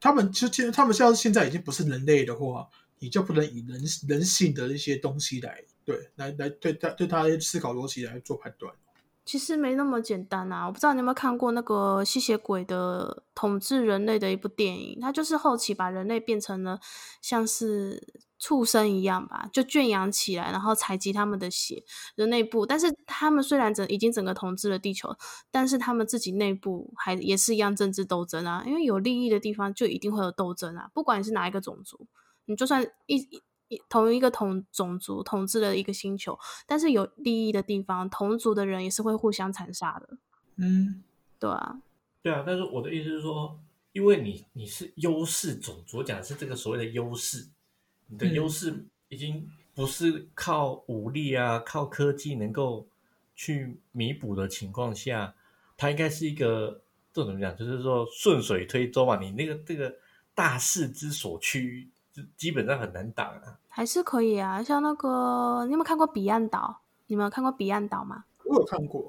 [0.00, 8.74] 他们就其实他们像现在已经不是人类的话，你就不能以人人性的一些东西来对来来对他对他思考逻辑来做判断。
[9.24, 10.66] 其实没那么简单啊！
[10.66, 16.78] 我不知道你有没有看过那个吸血鬼的统治人类的一部电影，它就是后期把人类变成了
[17.22, 18.06] 像是
[18.38, 21.82] 畜生一样吧，就圈养起来，然后采集他们的血，
[22.16, 22.66] 人内部。
[22.66, 25.16] 但是他们虽然整已经整个统治了地球，
[25.50, 32.06] 但是他们自己内部还也是一样政治斗争啊，因为有利益的地方就一定会有斗争啊，不管你是哪一个种族，
[32.44, 33.26] 你就算一。
[33.88, 40.18] 同一个同种族统治的一个星球，但是有利益的地方，同族的人也是会互相残杀的。
[40.56, 41.02] 嗯，
[41.38, 41.80] 对啊，
[42.22, 42.44] 对啊。
[42.46, 43.58] 但是我的意思是说，
[43.92, 47.48] 因为你你是优势种族，讲的是这个所谓的优势，
[48.08, 52.86] 你的优势已经不是靠武力啊、靠科技能够
[53.34, 55.34] 去弥补的情况下，
[55.76, 57.56] 它应该是一个这怎么讲？
[57.56, 59.96] 就是说顺水推舟嘛，你那个这个
[60.34, 61.88] 大势之所趋。
[62.36, 64.62] 基本上很难挡啊，还是可以啊。
[64.62, 66.80] 像那个，你有没有看过《彼岸岛》？
[67.06, 68.24] 你们有看过《彼岸岛》吗？
[68.44, 69.02] 我有看过《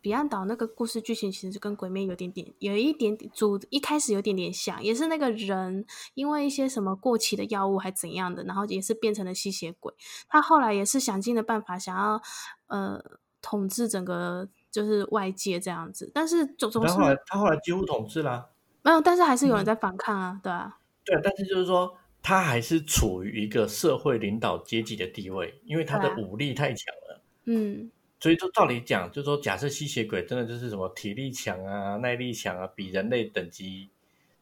[0.00, 9.92] 彼岸岛》那个故事剧情，其实跟《鬼灭》有点点，有一点点主一开始有点点像，也是那个人因为一些什么过期的药物还怎样的，然后也是变成了吸血鬼。
[10.28, 12.22] 他后来也是想尽了办法，想要
[12.68, 12.98] 呃
[13.42, 18.48] 统治整个就是外界这样子，但是总总是他后来他后来几乎统治了，
[18.82, 21.94] 没有，但是还是有人在反抗啊，对啊，对，但是就是说。
[22.22, 27.20] 他还是处于一个社会领导阶级的地位，因为他的武力太强了。
[27.44, 33.88] 嗯，所以就照理讲，就说假设吸血鬼真的就是什么体力强啊、耐力强啊，比人类等级，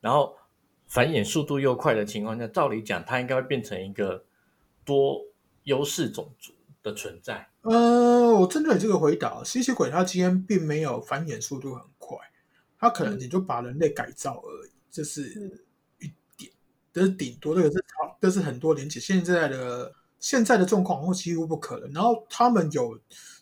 [0.00, 0.36] 然后
[0.88, 4.24] 繁衍速度又快的情况下，照理讲，他应该会变成一个
[4.84, 5.24] 多
[5.62, 7.48] 优势种族的存在。
[7.62, 12.18] 呃，我针对这个回答，吸血鬼他今天并没有繁衍速度很快，
[12.76, 15.64] 他可能也就把人类改造而已，就是。
[16.98, 21.92] 这是顶多，这个是好，这是很多年前现在的现在的状况，或几乎不可能。
[21.92, 22.98] 然后他们有，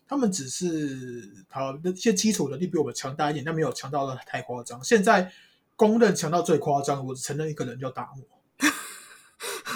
[0.07, 4.83] 他们只是好那些基础能力比我们强大一点，但没有强到的太夸张。
[4.85, 5.33] 现在
[5.75, 8.71] 公认强到最夸张，我只承认一个人叫达摩，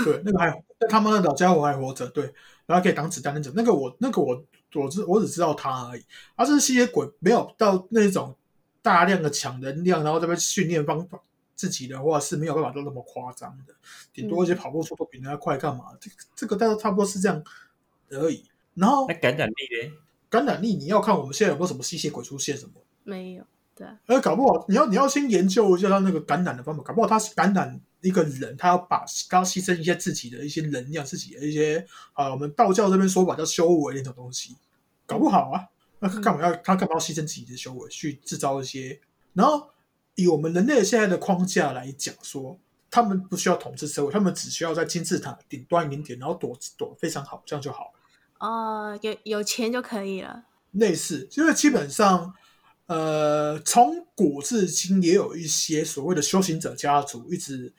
[0.04, 2.30] 对，那个还他们的老家伙还活着，对，
[2.66, 3.50] 然后可以挡子弹那种。
[3.56, 6.04] 那个我那个我我只我只知道他而已。
[6.36, 8.36] 而这是吸血鬼，没有到那种
[8.82, 11.18] 大量的抢能量，然后这边训练方法。
[11.60, 13.74] 自己的话是没有办法做那么夸张的，
[14.14, 15.88] 顶多一些跑步速度比人家快，干嘛？
[16.00, 17.44] 这这个大概差不多是这样
[18.08, 18.42] 而已。
[18.72, 19.54] 然后那感染力
[19.86, 19.92] 呢？
[20.30, 22.72] 感染力你要看我们现在有没有什么吸血鬼出现什么？
[23.02, 23.44] 没有，
[23.74, 23.86] 对。
[24.06, 34.56] 而搞不好你要你要先研究一下他那个感染的方法，搞不好他是感染一个人，他要把他要牺牲一些自己的一些能量，自己的一些啊，我们道教这边说法叫修为那种东西，
[35.04, 35.68] 搞不好啊，
[35.98, 38.98] 那干嘛要他干嘛要牺牲自己的修为去制造一些，
[39.34, 39.68] 然后。
[40.14, 42.58] 以我们人类现在的框架来讲，说
[42.90, 47.90] 他们不需要统治社会，他们只需要在金字塔顶端一点点，然后躲躲非常好，这样就好了。
[48.38, 50.44] 哦，有有钱就可以了。
[50.72, 52.34] 类似，因为基本上，
[52.86, 57.72] 呃，从古至今也有一些所谓的修行者家族一直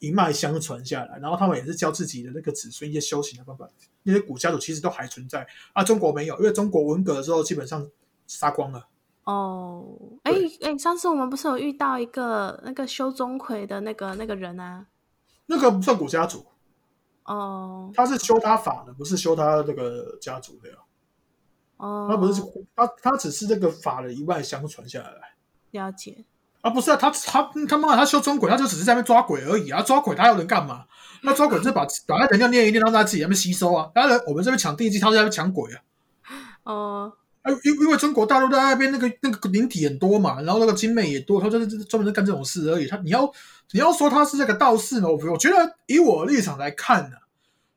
[0.00, 3.68] 一脉相传下来，然后他们也是教自己的那个子孙一些修行的方法。
[4.04, 7.88] 那些古家族其实都还存在啊，中国没有，因为中国文革的时候基本上
[8.26, 8.86] 杀光了。
[9.28, 9.84] 哦，
[10.22, 14.86] 哎哎，上次我们不是有遇到一个那个修钟馗的那个那个人啊？
[15.44, 16.46] 那个不算古家族
[17.24, 20.76] 哦，他是修他法的，不是修他那个家族的呀。
[21.76, 22.40] 哦，他不是
[22.74, 25.34] 他，他只是这个法的一脉相传下来。
[25.72, 26.24] 了解
[26.62, 29.82] 啊，不是啊，他他他妈他修钟馗，他就只是在那边抓鬼而已啊！
[29.82, 30.86] 抓鬼他要能干嘛？
[31.22, 33.90] 那抓鬼就是把把他能量念一念，让他自己那边吸收啊。
[33.94, 35.82] 当然，我们这边抢地基，他在那边抢鬼啊。
[36.62, 37.12] 哦。
[37.52, 42.86] 因因为中国大陆在那边那个那个灵体很多嘛，然后那个精美也多，他就是专门在干这种事而已。
[42.86, 43.30] 他你要
[43.72, 47.16] 你要说他是那个道士呢，我我觉得以我的立场来看呢，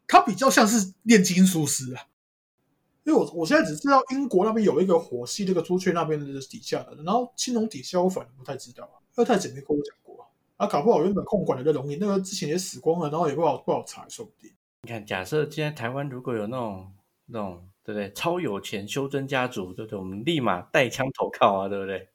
[0.07, 2.03] 他比较像是炼金术师啊。
[3.03, 9.01] 因为我我现在只知道英国那边有一个火系这个朱雀那边的底下的，然后青龙底下我反而不太知道啊。
[9.15, 14.51] 二太姐没跟我讲过啊，搞不好原本控管的那龙眼那个之前也死光了，然后也不好不好查，说不定。
[14.83, 16.91] 你看，假设今天台湾如果有那种
[17.27, 17.67] 那种。
[17.91, 18.11] 对不对？
[18.13, 19.99] 超有钱修真家族，对不对？
[19.99, 22.07] 我们立马带枪投靠啊，对不对？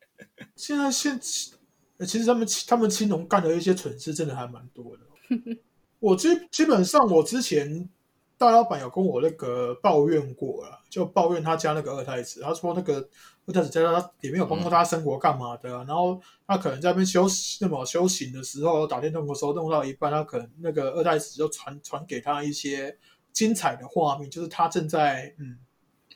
[0.54, 5.02] 现在现其实他们他们青龙干的一些蠢事，真的还蛮多的。
[5.98, 7.88] 我基基本上，我之前
[8.36, 13.08] 大老板有跟我那个抱怨过了，就抱怨他家那个二太子，他说那个
[13.46, 22.96] 二太子家他也没有帮过他生活干嘛的，然后他可能在那边休息，那么修行的时候打电动的时候弄到一半，他可能那个二太子就传传给他一些
[23.32, 25.58] 精彩的画面，就是他正在嗯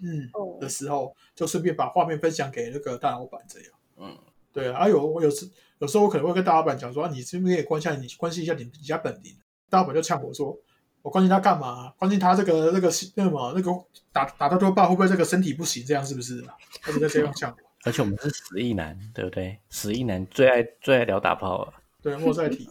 [0.02, 3.68] 嗯的时候，就顺便把画面分享给那个大老板这样。
[3.98, 4.18] 嗯，
[4.52, 9.36] 对啊，有我有时有时候我可能会跟大老板讲说，你是不是可以关心你关心一下你你家本领？
[9.68, 10.58] 大老板就呛我说。
[11.02, 11.88] 我关心他干嘛？
[11.98, 13.72] 关心他这个那个那什么那个
[14.12, 15.82] 打打到多爆会不会这个身体不行？
[15.86, 16.44] 这样是不是？
[16.82, 17.70] 他就在这样呛我。
[17.84, 19.58] 而且我们是死意男，对不对？
[19.70, 21.72] 死意男最爱最爱聊打炮了。
[22.02, 22.68] 对， 莫再提。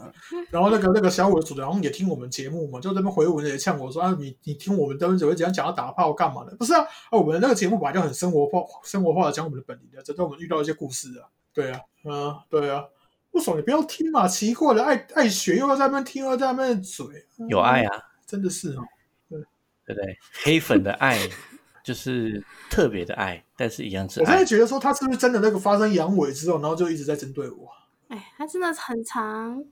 [0.49, 6.55] 然后那个那个小五的主好像也听我们节目嘛，就这边回文也呛我说啊，你你听我们这边只会怎样讲到打炮干嘛的？
[6.55, 11.27] 不是啊，啊，我们那个节目本来就很生活化，生活化的讲我们的本领的，只是我们遇到一些故事啊。
[11.53, 12.85] 对啊，嗯，对啊，
[13.31, 17.05] 不爽你不要听嘛，奇怪了，爱爱学又要在那边听，又在那边嘴，
[17.49, 18.03] 有爱啊。
[18.25, 18.83] 真的是哦，
[19.27, 19.39] 对
[19.87, 21.17] 对对，黑粉的爱
[21.83, 24.19] 就是特别的爱，但是一样是。
[24.19, 27.67] 我现在觉得说他是不是真的那个发生阳痿之后，然后就一直在针对我？
[28.09, 29.65] 哎，他真的很长，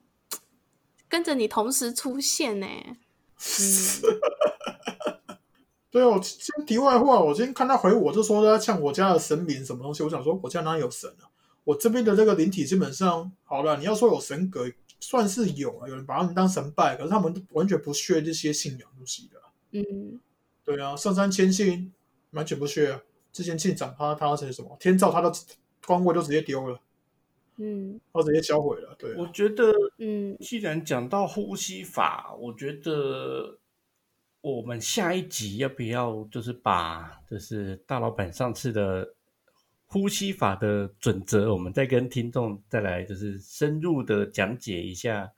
[1.07, 2.67] 跟着你同时出现呢。
[5.91, 11.29] 对我先题外话，我今天看他回我，就说他像我家的神明什么东西，我想说我家哪有神啊？
[11.63, 14.71] 我这边的这个灵体基本上好了，你要说有神格。
[14.99, 19.39] 算是有啊，有人把他们当神拜，可是他们完全不屑这些信仰东西的。
[19.73, 20.19] 嗯，
[20.63, 21.93] 对啊，上山谦信
[22.31, 22.99] 完全不屑。
[23.31, 25.31] 之前进长他他是什么天照，他的
[25.85, 26.79] 官位都直接丢了。
[27.57, 28.95] 嗯，他直接销毁了。
[28.97, 33.59] 对，我觉得，嗯，既然讲到呼吸法，我觉得
[34.41, 39.13] 我们下一集要不要就是把就是大老板上次的。
[39.89, 45.31] 呼吸法的准则，我们再跟听众再来就是深入的讲解一下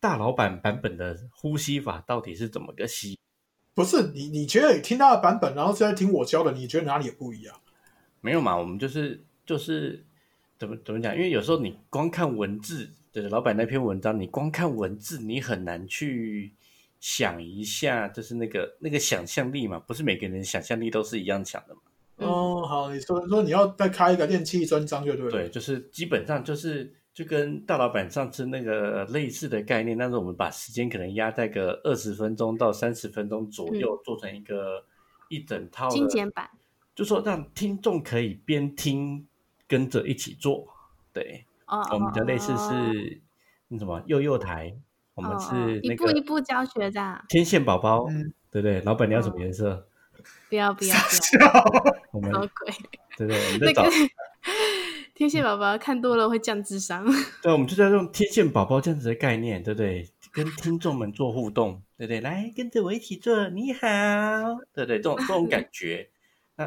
[0.00, 3.18] 大老板版本的呼吸法到底是怎么个吸？
[3.74, 7.60] 不是你，你觉得你听他的版本，然后再听我教的，你觉得哪里不一样？
[8.22, 10.02] 没有嘛，我们就是就是
[10.58, 11.14] 怎么怎么讲？
[11.14, 16.52] 因为有时候你光看文字，就是老板那篇文章，你光看文字，你很难去
[16.98, 21.80] 想一下，就是那个那个想象力嘛，不是每个人想象力都是一样强的嘛。
[22.16, 25.30] 哦，好，你说说你要再开一个练气专章就对了。
[25.30, 34.84] 对，就是基本上就是就跟大老板上次那个类似的概念，但是我们把时间可能压在个二十分钟到三十分钟左右，做成一个
[35.28, 36.50] 一整套精简版，
[36.96, 39.24] 就说让听众可以边听
[39.68, 40.66] 跟着一起做。
[41.12, 41.44] 对，
[41.92, 43.20] 我们的类似是
[43.68, 44.74] 那什么幼幼台，
[45.14, 48.06] 我们是一步一步教学的天线宝宝，
[48.50, 48.80] 对不对？
[48.80, 49.86] 老板你要什么颜色？
[50.48, 51.50] 不要不要不要！
[52.12, 52.74] 什么鬼？
[53.16, 53.90] 对对，那个
[55.14, 57.04] 天线宝宝看多了会降智商。
[57.42, 60.08] 对，我们就在用天线宝宝这样子的概念，对不对？
[60.32, 62.20] 跟听众们做互动，对不对？
[62.20, 63.80] 来跟着我一起做，你好，
[64.72, 66.08] 对对，这种这种感觉。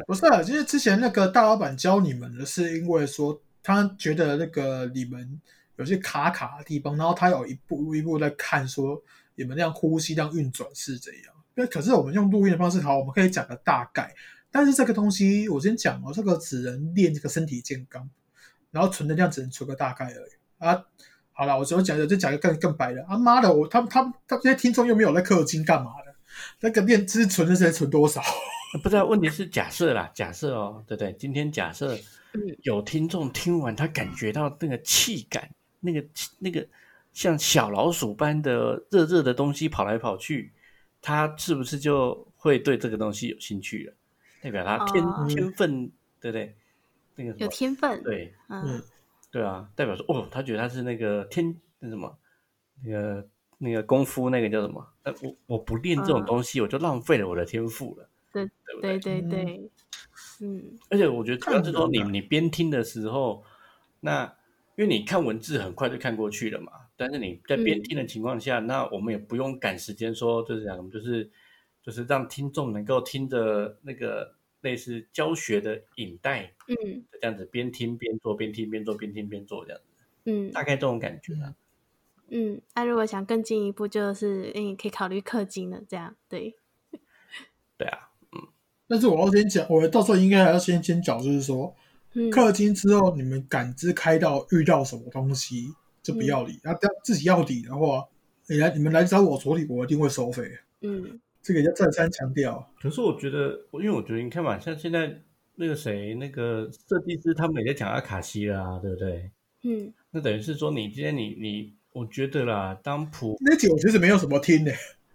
[0.06, 5.40] 不是，就是之前那个大老板教你们的是因为说他觉得那个你们
[5.76, 9.02] 有些卡卡的地方，然后他有一步一步在看，说
[9.34, 11.34] 你们那样呼吸、那样运转是怎样。
[11.54, 14.14] 那可是我们用录音的方式，好，我们可以讲个大概。
[14.50, 18.08] 但是这个东西，我先讲哦，这个只能练这个身体健康，
[18.70, 20.84] 然后存能量只能存个大概而已啊。
[21.32, 23.04] 好了，我只要讲的，就讲个更更白的。
[23.04, 26.14] 啊妈的，我他他他这些听众又没有在氪金干嘛的？
[26.60, 28.22] 那个练是存的是存多少？
[28.80, 31.12] 不知道，问题是假设啦，假设哦，对不对？
[31.14, 31.98] 今天假设
[32.62, 36.04] 有听众听完，他感觉到那个气感，那个
[36.38, 36.66] 那个
[37.12, 40.52] 像小老鼠般的热热的东西跑来跑去。
[41.04, 43.92] 他是不是就会对这个东西有兴趣了？
[44.40, 46.54] 代表他天天分，对不对？
[47.16, 48.80] 那个有天分，对，嗯，
[49.32, 52.16] 对啊，代表说哦，他觉得他是那个天那什么，
[52.84, 54.86] 那个那个功夫那个叫什么？
[55.02, 58.08] 呃，我我不练这种东西，我就浪费了我的天赋了。
[58.32, 59.70] 对，对对对对，
[60.40, 60.78] 嗯。
[60.90, 63.44] 而且我觉得主要是说，你你边听的时候，
[64.00, 64.24] 那
[64.76, 66.72] 因为你看文字很快就看过去了嘛。
[66.96, 71.28] 但是你在边听的情况下，那我们也不用赶时间说，就是讲，就是
[71.82, 79.86] 就是让听众能够听着那个类似教学的影带，嗯，这样子边听边做，边听边做，边听边做这样子，
[80.26, 81.56] 嗯，大概这种感觉啊。
[82.28, 86.56] 嗯，那如果想更进一步，就是你可以考虑氪金的这样，对，
[87.76, 88.11] 对啊，嗯。
[88.92, 91.74] 但是我要先讲，我到时候应该还要先先讲，就是说，
[92.30, 95.72] 氪金之后你们感知开到遇到什么东西。
[96.02, 98.04] 就不要理，那要自己要理的话，
[98.48, 100.50] 你来你们来找我处理，我一定会收费。
[100.80, 102.68] 嗯，这个要再三强调。
[102.80, 105.16] 可是我觉得，因为我觉得你看嘛，像现在
[105.54, 109.30] 那个谁，那个设计师他们也在讲阿卡西啦，对不对？
[109.62, 114.72] 嗯，那等于是说，你今天你你，我觉得啦，当普那集我其实没有什么听的，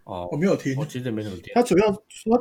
[0.08, 1.52] 哦，我没有听，我其实没怎么听。
[1.54, 2.00] 他主要他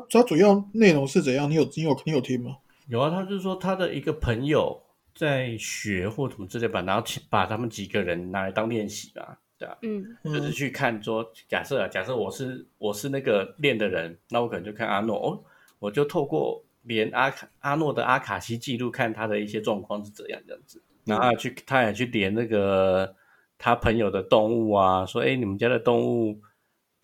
[0.08, 1.50] 他主要内容是怎样？
[1.50, 2.56] 你有你有你有听吗？
[2.86, 4.80] 有啊，他就是说他的一个朋友
[5.12, 15.42] 在学或什么之类吧，然后把他们几个人拿来当练习吧，对啊，嗯，就是去看说，假设啊，假设我是我是那个练的人，那我可能就看阿诺哦，
[15.80, 23.12] 我就透过连阿卡阿诺的阿卡西记录看他的一些状况是怎样这样子，然后去他也去连那个
[23.58, 26.40] 他朋友的动物啊，说哎，你们家的动物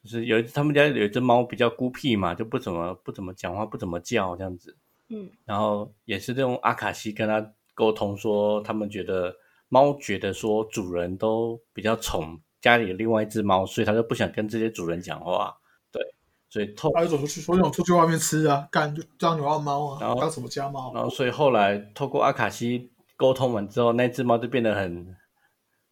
[0.02, 4.76] 就是有一他们家有一只猫比较孤僻嘛，就不怎么不怎么讲话，不怎么叫这样子。
[5.08, 9.36] 嗯，然后也是用阿卡西跟他沟通，说他们觉得
[9.68, 15.56] 猫觉得说主人都比较宠家里的另外一只猫，所以他就不想跟这些主人讲话。
[15.90, 16.02] 对，
[16.48, 20.92] 所以透他就走出去，所以种出去外面吃啊，干就当流浪猫啊，然后当什么家猫。
[20.94, 25.14] 然后所以后来透过阿卡西沟通完之后，那只猫就变得很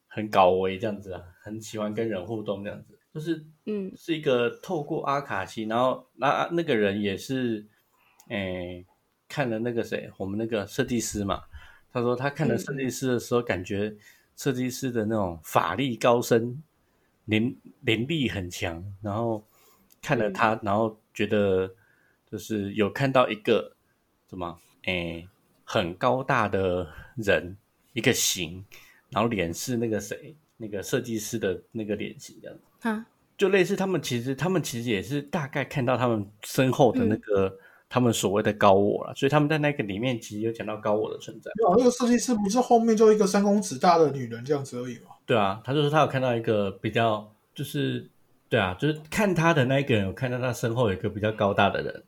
[0.09, 7.67] 很高危这样子啊，很喜欢跟人互动这样子，就是嗯，是一个透过阿卡西，然后那那个人也是，
[8.29, 8.85] 诶。
[9.33, 11.45] 看了那个谁，我们那个设计师嘛，
[11.93, 13.95] 他说他看了设计师的时候，感觉
[14.35, 16.61] 设计师的那种法力高深，
[17.27, 19.47] 灵灵力很强，然后
[20.03, 21.73] 看了他，然后觉得
[22.29, 23.77] 就是有看到一个
[24.29, 25.25] 什么，哎，
[25.63, 27.57] 很高大的人，
[27.93, 28.65] 一个形，
[29.11, 33.07] 然后脸是那个谁，那个设计师的那个脸型这样，啊，
[33.37, 37.57] 就类似他们其实他们其实也是大概看到他们身后的那个。
[37.93, 41.51] 他们所谓的高我了，所以他们在那个里面其实有讲到高我的存在。
[41.59, 45.11] 有那个设计师不是后面就一个三公尺大的女人这样子而已吗？
[45.27, 48.09] 对啊，他就是他有看到一个比较，就是
[48.49, 52.05] 对啊，就是看他的那一个人有看到他身后有一个比较高大的人，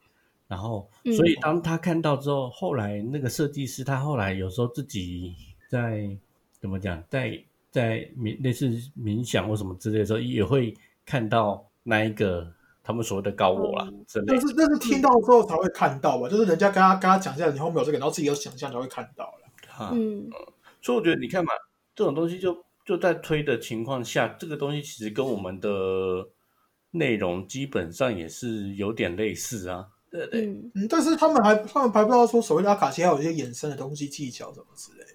[0.46, 5.34] 然后所以当他看到之后，后来那个设计师他后来有时候自己
[5.68, 6.16] 在
[6.61, 7.36] 怎么讲，在
[7.73, 10.73] 在冥类似冥想或什么之类的时候，也会
[11.05, 12.55] 看到那一个。
[12.85, 13.89] 他们所谓的高我啦，
[14.27, 16.29] 但是但是听到之后才会看到吧？
[16.29, 19.93] 就是人家跟他跟他讲一下，你后面有这个，然后自己有想象才会看到了。
[19.93, 20.29] 嗯，
[20.81, 21.53] 所以我觉得你看嘛，
[21.95, 25.68] 这种东西就就在推的情况下，这个东西其实跟我们的
[26.91, 29.87] 内容基本上也是有点类似啊。
[30.11, 35.11] 对对，嗯，但是他们还他们还不知道说所谓的阿卡西还有一些衍生的东西、技巧什么之类的。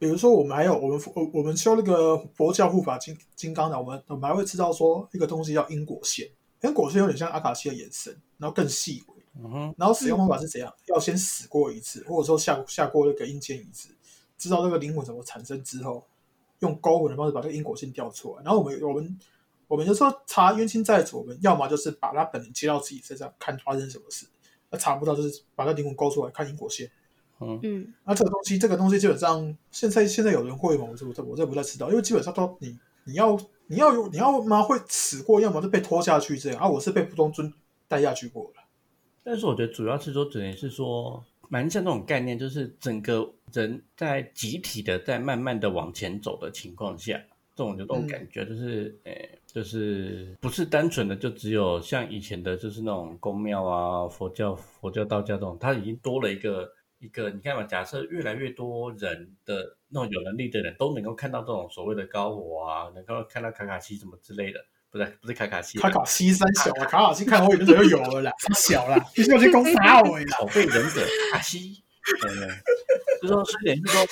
[0.00, 6.26] 比如说，我们还有我们我我们修那个佛教护法金金刚的，我们我们还会知道说一个东西叫因果线。
[6.62, 9.42] 因果线有点像阿卡西的延伸，然后更细微。
[9.42, 9.74] 嗯哼。
[9.76, 10.74] 然后使用方法是怎样？
[10.86, 13.90] 要先死过一次，或者说下下过那个阴间一次，
[14.38, 16.02] 知道这个灵魂怎么产生之后，
[16.60, 18.42] 用勾魂的方式把这个因果线调出来。
[18.42, 19.18] 然后我们我们
[19.68, 24.26] 我们有时候查冤亲债主，我们要么就是把他本人接到自己身上看发生什么事，
[24.70, 26.90] 那查不到就是把他灵魂勾出来看因果线。
[27.40, 27.94] 嗯嗯。
[28.04, 30.86] 那这个东西，这个东西基本上现在现在有人会吗？
[30.90, 33.38] 我这我这我这不太知道，因为基本上都你你要。
[33.72, 36.68] 你要有，你要么会死过，要么就被拖下去这样啊。
[36.68, 37.54] 我是被普通尊
[37.86, 38.64] 带下去过了。
[39.22, 47.12] 但是我觉得主要是说，只能是说，蛮像那种概念，就是整个人在集体的在慢慢的往前走的情况下，
[47.54, 56.68] 这种有这种感觉，就是诶，就是不是单纯的就只有像以前的，就是那种宫庙啊、佛教、佛教、道教这种，它已经多了一个。
[57.00, 71.00] 一个，你看嘛，假设越来越多人的那种有能力的人都能够看到这种所谓的高我啊，能够看到卡卡西什么之类的，不是不是卡卡西，卡卡西三小啊，卡卡西看我眼睛就有了啦，小了，必须要去攻杀我啦， 宝贝忍者
[71.32, 71.82] 卡西，
[73.22, 74.06] 就说虽然是说，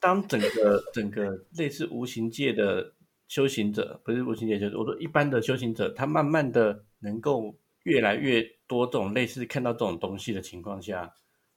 [0.00, 2.94] 当整个整个类似无形界的
[3.28, 11.12] 修行者，不是无形界，就是我说一般的修行者，他慢慢的能够越来越多这种类似看到这种东西的情况下。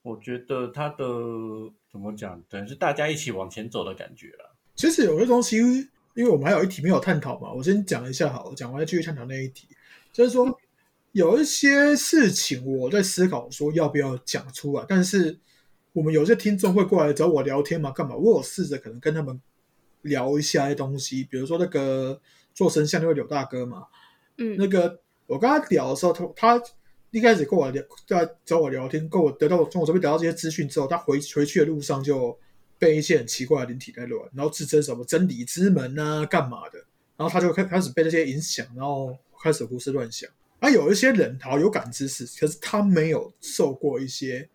[0.05, 1.03] 我觉得他的
[1.91, 4.55] 怎么讲，等于是大家一起往前走的感觉了。
[4.75, 9.67] 其实有些东西，因为我们还有一题没有探讨嘛，我先讲一下好，讲完再继续探讨那一题。
[10.13, 10.55] 就是说，
[11.13, 14.85] 有一些事情我在思考，说要不要讲出来。
[14.87, 15.39] 但是
[15.91, 18.15] 我们有些听众会过来找我聊天嘛，干嘛？
[18.15, 19.41] 我有试着可能跟他们
[20.03, 22.21] 聊一下东西，比如说那个
[22.53, 23.87] 做神像那位柳大哥嘛，
[24.37, 26.63] 嗯，那个我跟他聊的时候，他他。
[27.15, 32.37] 一开始跟我聊，在找我聊天，跟我得到从我这边得到这些资讯之后，他回回去的路上就
[32.77, 36.85] 被一些很奇怪的灵体在乱，然后自称什么真理之门啊，干嘛的？
[37.15, 40.29] 然后他就开开始被这些影响，然后开始胡思乱想。
[40.59, 44.49] 而有一些人，他有感知识，可是他没有受过一些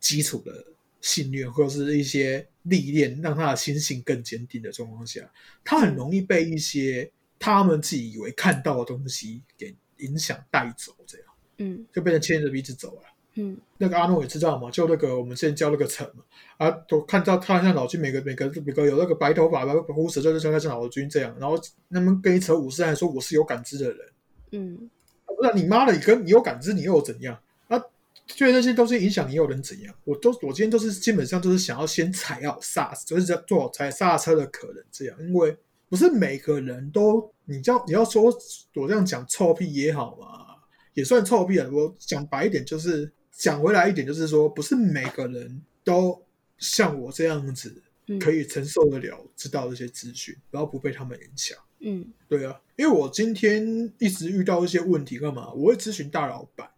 [0.00, 0.64] 基础的
[1.02, 5.30] 信念或者是一些历练，让他的心性更坚定的状况下，
[5.62, 11.27] 他很容易被一些他们自己以为看到的东西给影响带走，这样。
[11.58, 13.02] 嗯，就变成牵着鼻子走了。
[13.34, 16.24] 嗯，那个阿诺也知道嘛，就那个我们之前教那个陈嘛，
[16.56, 21.36] 啊，都看到他像老君，每个每个每个有那个白头发、白胡子，就是像像老君这样。
[21.38, 21.56] 然后
[21.90, 23.98] 他们跟一扯武士，还说我是有感知的人。
[24.50, 24.90] 嗯，
[25.40, 27.38] 那你妈的，你跟你有感知，你又怎样？
[27.68, 27.80] 啊，
[28.36, 29.94] 对那些东西影响你又能怎样？
[30.02, 35.56] 我都我今天都是基本上都是想要先踩好刹，就是在做好踩刹车的可能这样，因为
[35.88, 38.24] 不是每个人都你叫你要说
[38.74, 40.47] 我这样讲臭屁也好嘛，
[40.94, 41.70] 也算臭屁了。
[41.70, 46.24] 我讲白一点就是讲回来一点就是说，不是每个人都
[46.58, 47.82] 像我这样子
[48.20, 51.56] 可以承受得了知道这些资讯，然后不被他们影响。
[51.80, 55.52] 嗯，对啊，因为我今天一直遇到一些问题，干嘛？
[55.52, 56.68] 我会咨询大老板，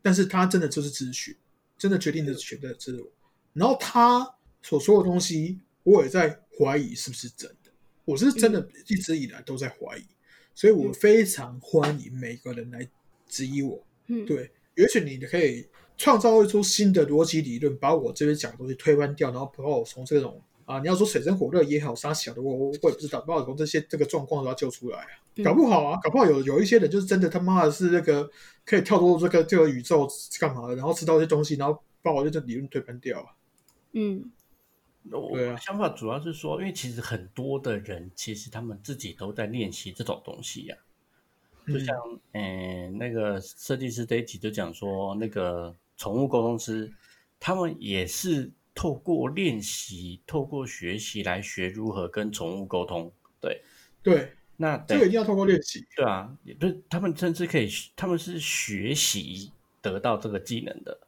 [0.00, 1.34] 但是他真的就是咨询，
[1.76, 3.10] 真的决定的选择是我。
[3.52, 7.72] 然后他所说的东西，我也在怀疑是不是真的。
[8.04, 10.06] 我是真的一直以来都在怀疑，
[10.54, 12.88] 所以我非常欢迎每个人来
[13.26, 13.82] 质疑我。
[14.06, 15.66] 嗯，对，也许你可以
[15.96, 20.40] 创造一出新的逻辑理论，把我这边讲的东西推翻掉，然后把我从这种。
[20.66, 25.06] 啊，你要说水深火热也好，啥小的我我我也不知道，不知道从这些这个状况都要救出来啊，
[25.44, 28.26] 搞不好啊，搞不好有有一些人就是真的他妈的是那个
[28.64, 30.08] 可以跳脱这个这个宇宙
[30.40, 33.26] 干嘛的，然后知道一些东西，然后把我这理论推翻掉啊。
[33.92, 34.32] 嗯，
[35.10, 40.74] 我想法主要是说，因为其实很多的人其实他们自己都在练习这种东西呀，
[41.66, 41.96] 就像
[42.32, 46.92] 嗯那个设计师这一集就讲说，那个宠物沟通师
[47.38, 48.50] 他们也是。
[48.76, 53.08] 透过练习，透过学习来学如何跟宠物沟通。
[53.40, 53.62] 对，
[54.02, 55.86] 对，那这个一定要透过练习。
[55.94, 60.98] 对啊，不是他们甚至可以，他们是学习得到这个技能的。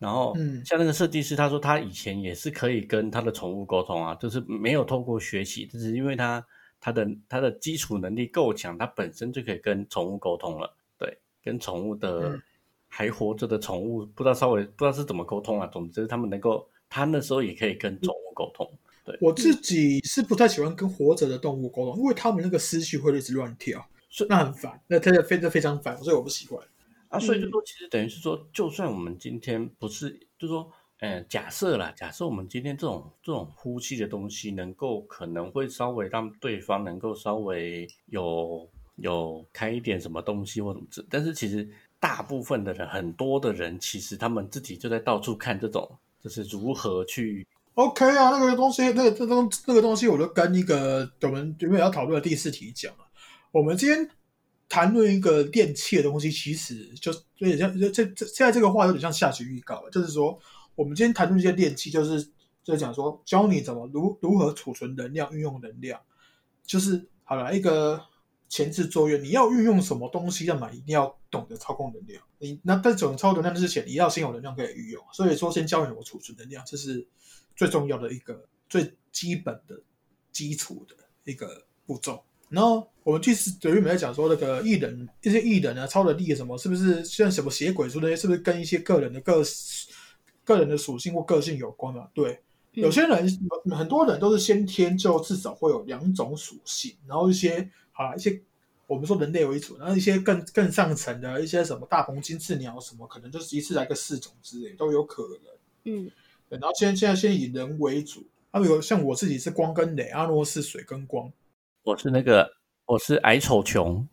[0.00, 6.44] 然后，嗯，像那个设计师，他说他以前也是可以跟他的宠物沟通啊，就是没有透过学习，只是因为他
[6.84, 10.76] 他的他的基础能力够强，他本身就可以跟宠物沟通了。
[10.98, 12.38] 对，跟宠物的
[12.86, 15.66] 还活着的宠物，不知道稍微不知道是怎么沟通啊。
[15.68, 16.68] 总之，他们能够。
[16.90, 18.70] 他那时候也可以跟宠物沟通。
[19.04, 26.62] 对我自己是不太喜欢跟活着的动物沟通，因为他们那个思绪会一直乱跳，所以那很烦，那真的非常非常烦，所以我不喜欢。
[27.08, 30.70] 啊，所以就说，其实等于是说，就算我们今天不是，就说，
[31.00, 41.68] 嗯，假设啦，假设我们今天这种这种呼气的东西，能够可能会稍微让对方能够稍微有有开一点什么东西或什么之，但是其实
[41.98, 45.98] 大部分的人，很多的人，其实他们自己就在到处看这种。
[46.22, 47.46] 就是如何去？
[47.74, 53.04] OK 啊，那个东西，那个这东那个东西，我就跟一个我们准备要讨论的第四题讲了。
[53.52, 54.08] 我们今天
[54.66, 59.86] 谈论一个电器的东西，其实就有点像这这现在这个话有点像下集预告。
[59.90, 60.38] 就是说，
[60.74, 62.22] 我们今天谈论这些电器，就是
[62.62, 66.00] 就是讲说教你怎么如如何储存能量、运用能量。
[66.64, 68.02] 就是好了，一个
[68.48, 72.22] 前置作业，你要运用什么东西，要么一定要懂得操控能量。
[72.38, 77.06] 你那在总操能量之前，你要先有能量可以运用，所以说先教你怎么储存能量，这是
[77.54, 79.78] 最重要的一个最基本的
[80.32, 80.96] 基础的
[81.30, 82.24] 一个步骤。
[82.48, 89.42] 然后我们其实等于我们在讲说那个艺人一些艺人啊，超能力什么，是不是像什么邪鬼说那些，是不是跟一些个人的个
[90.44, 92.08] 个人的属性或个性有关嘛？
[92.14, 92.40] 对，
[92.72, 93.26] 有些人
[93.70, 98.40] 很多人都是先天就至少会有两种属性，然后一些啊一些。
[98.86, 105.40] 我们说人类为主，然后一些更更上层的一些什么大鹏金翅鸟什么，可能就是一次来个四种之类都有可能。
[105.84, 106.10] 嗯，
[106.50, 106.58] 对。
[106.58, 108.22] 然后现在现在先以人为主，
[108.52, 111.32] 还有像我自己是光跟雷，阿诺是水跟光。
[111.82, 112.46] 我是那个
[112.84, 114.06] 我是矮丑穷，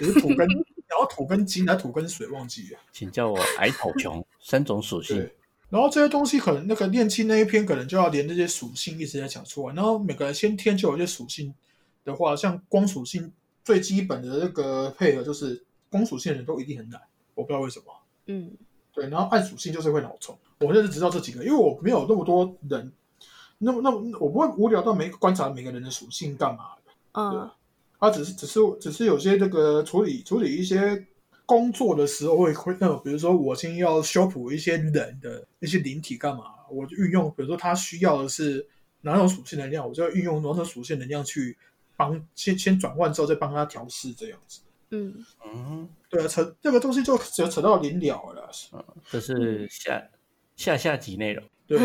[0.00, 5.30] 你是土跟然后土跟金，还土跟水忘记了，请叫我矮丑穷，三种属性。
[5.72, 11.54] 然后这些东西可能那个练气那一篇可能就要连这些属性一直在讲出来，然后每个人先天就有一些属性
[12.04, 13.32] 的话，像光属性。
[13.64, 17.00] 最基本的那个配合就是光属性的人都一定很懒，
[17.36, 17.86] 我不知道为什么。
[18.26, 18.50] 嗯，
[18.92, 20.36] 对，然后暗属性就是会脑冲。
[20.58, 22.90] 我就是知道这几个，因为我没有那么多人，
[23.58, 26.92] 那么那么我不会无聊到每观察每个人的属性干嘛的。
[27.12, 27.48] 嗯，
[28.00, 31.06] 他只是只是只是有些这个处理处理一些
[31.46, 38.66] 工作的时候会会，那比如说我先要修补一些人的一些灵体干嘛，我就运用，比如说他需要的是
[39.00, 41.56] 哪种属性能量，我就要运用哪种属性能量去。
[41.94, 45.24] 帮先先转换之后再帮他调试这样子，嗯。
[45.44, 50.02] 嗯，对啊，扯这个东西就只要扯到临了了，嗯，这是下
[50.56, 51.78] 下下集内容，对，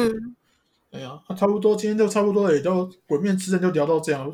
[0.92, 4.34] 哎呀，那差不多今天就差不多也都鬼面之刃就聊到这样，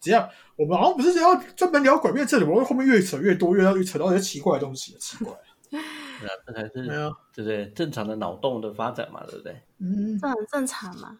[0.00, 5.32] 只要我们好像不是要专门聊鬼面这里，我们后面越扯越多，越要越扯到一些奇怪的东西，奇怪，
[5.70, 6.70] 对啊，这才是
[7.34, 7.68] 对不对？
[7.74, 9.60] 正常的脑洞的发展嘛，对不对？
[9.78, 11.18] 嗯，这很正常嘛。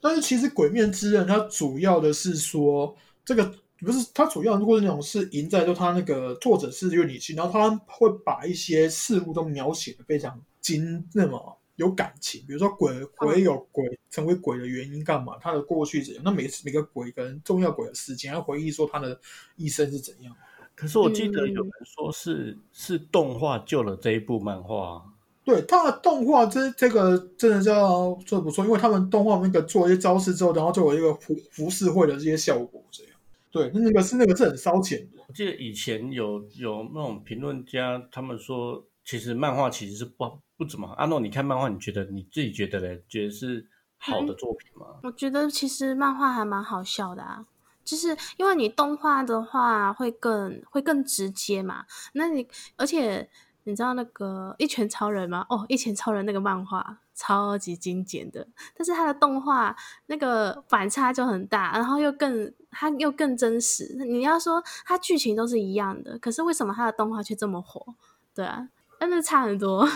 [0.00, 2.96] 但是其实鬼面之刃它主要的是说。
[3.24, 3.44] 这个
[3.80, 12.42] 不是它主要，如果是那种是赢在，就它那个作者是有理性，然后他会把一些事物都描写的非常精，那么有感情。
[12.46, 15.38] 比如说鬼鬼有鬼成为鬼的原因干嘛？
[15.40, 16.22] 他的过去怎样？
[16.24, 19.18] 那每次每个鬼跟重要鬼的事情，要回忆说他的
[19.56, 20.34] 一生是怎样。
[20.74, 25.02] 可是我记得有人说是是动画救了这一部漫画。
[25.44, 33.12] 对，他的动画这这个真的叫做不错，因为他们动画那个做一些招式之后，然后就有一个服服饰会的这些效果，这样。
[33.50, 35.22] 对，那个是那个是很烧钱的。
[35.26, 40.24] 我记得以前有有那种评论家，他们说其实漫画其实是不
[40.58, 40.92] 不怎么好。
[40.94, 43.02] 阿诺，你看漫画，你觉得你自己觉得嘞？
[43.08, 44.98] 觉得是好的作品吗？
[45.04, 47.46] 我觉得其实漫画还蛮好笑的啊，
[47.82, 52.46] 就是因为你动画的话会更会更直接嘛，那你
[52.76, 53.30] 而且。
[53.64, 55.44] 你知道那个一拳超人吗？
[55.50, 63.94] 哦，一拳超人那个漫画超级精简的，但是它的动画那个反差就很大，然后又更它又更真实。
[64.06, 67.94] 你要说它剧情都是一样的，可是为什么它的动画却这么火？
[68.34, 69.86] 对啊，但是差很多。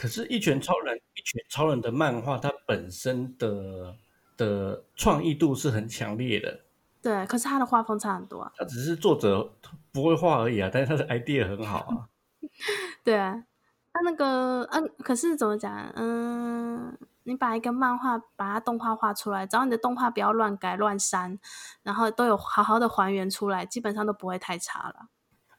[0.00, 3.94] 可是，一拳超人一拳超人的漫画，它本身的
[4.34, 6.60] 的创意度是很强烈的。
[7.02, 8.50] 对，可是他的画风差很多啊。
[8.56, 9.52] 它只是作者
[9.92, 12.08] 不会画而已啊，但是他的 idea 很好啊。
[13.04, 13.44] 对啊，
[13.92, 15.92] 他那个嗯，可是怎么讲？
[15.94, 21.38] 嗯，你把一个漫画把它动画画出来，只要你的动画不要乱改乱删，
[21.82, 25.08] 然后都有好好的还原出来，基本上都不会太差了。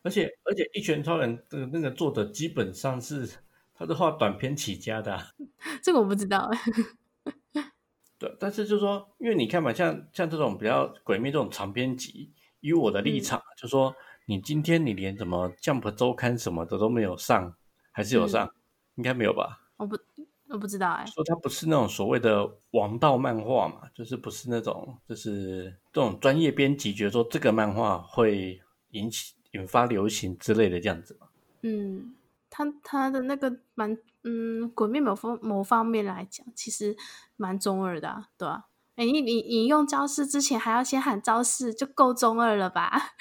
[0.02, 3.30] 而且而且，一拳超人的那个作者基本上是
[3.82, 5.20] 他是画短篇起家的，
[5.84, 6.50] 这个我不知道。
[8.18, 13.96] 对，但是就是说，因为你看嘛，像像这种比较鬼灭这种长篇集，以我的立场，就说。
[14.28, 17.54] 你今天你连什么《Jump》周刊什么的都没有上，
[17.92, 18.50] 还是有上？
[18.96, 19.60] 应该没有吧？
[19.76, 19.98] 我不，
[20.48, 21.06] 我不知道哎。
[21.08, 28.62] 说它不是那种所谓的王道漫画嘛，就是不是那种，就是这种专业编辑觉得说这个漫画会
[28.92, 31.28] 引起引发流行之类的这样子嘛？
[31.64, 32.14] 嗯，
[32.52, 36.96] 他他的那个蛮嗯，鬼灭某方某方面来讲，其实
[37.38, 38.68] 蛮中二的，对吧？
[38.98, 43.14] 哎，你你你用招式之前还要先喊招式，就够中二了吧？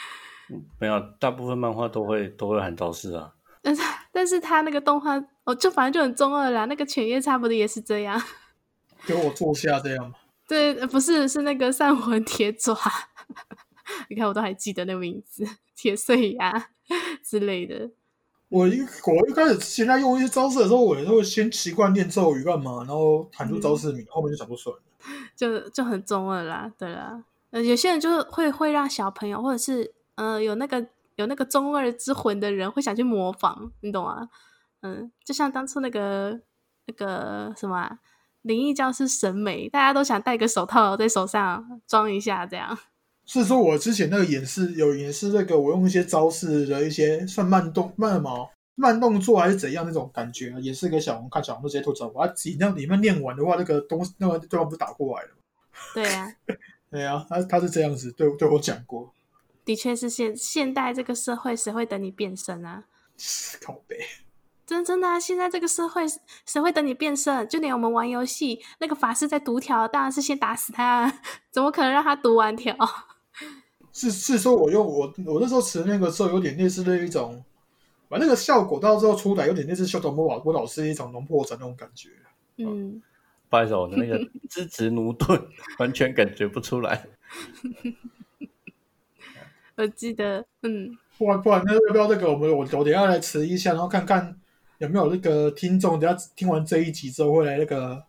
[0.79, 3.33] 没有，大部分漫画都会都会喊招式啊。
[3.63, 6.65] 但是，但是他那个动画，哦，就反正就很中二啦。
[6.65, 8.21] 那个犬夜差不多也是这样。
[9.07, 10.17] 给我坐下这样吗？
[10.49, 12.77] 对，不是，是那个散魂铁爪。
[14.11, 16.69] 你看，我都还记得那名字，铁碎牙
[17.25, 17.91] 之类的。
[18.51, 24.83] 我一我一开始现在用一些招式的时候，我也会先习惯念咒语干嘛，然后喊出招式名，后面就想不出来了。
[25.35, 27.25] 就就很中二啦，对啦。
[27.51, 29.95] 呃，有些人就是会会让小朋友或者是。
[30.17, 30.87] 嗯，有那个
[31.17, 34.29] 有那个中二之魂的人会想去模仿，你懂吗？
[34.83, 36.39] 嗯，就像当初那个
[36.85, 37.99] 那个什么
[38.43, 42.77] 灵异教师审美，大家都想戴个手套在手上装一下，这样。
[43.33, 55.37] 是说，我之前那个演示有演示那个，我用一些招式的一些算慢动慢毛慢动作还是怎样那种感觉，也是给小红看，小红直接吐槽，我自己那里面念完的话，那个东那个对方不是打过来了吗？
[55.95, 56.35] 对呀，
[56.91, 59.15] 对呀，他他是这样子对对我讲过。
[59.65, 62.83] 的确是现现代这个社会，谁会等你变身啊？
[63.63, 63.97] 靠背，
[64.67, 65.21] 真真的啊！
[65.21, 66.05] 现在这个社会，
[66.47, 67.47] 谁会等你变身？
[67.49, 71.21] 就连我们玩游戏，那个法师在读条，当然是先打死他，
[71.53, 72.75] 怎么可能让他读完条？
[74.01, 77.45] 是是说，我用我我那时候持那个时候，有点类似的一种，
[78.09, 82.09] 把那个效果到时候出来，有点类似修头魔法我老师一种龙破斩那种感觉。
[82.57, 83.03] 嗯，
[83.51, 85.39] 不好意思，我的那个支持奴钝，
[85.79, 87.07] 完全感觉不出来。
[89.77, 92.31] 我记得，嗯，不然不然，那要不要那个？
[92.31, 94.39] 我们我我等下来迟一下，然后看看
[94.79, 98.03] 有没有那个听众，等下听完这一集之后，会来那个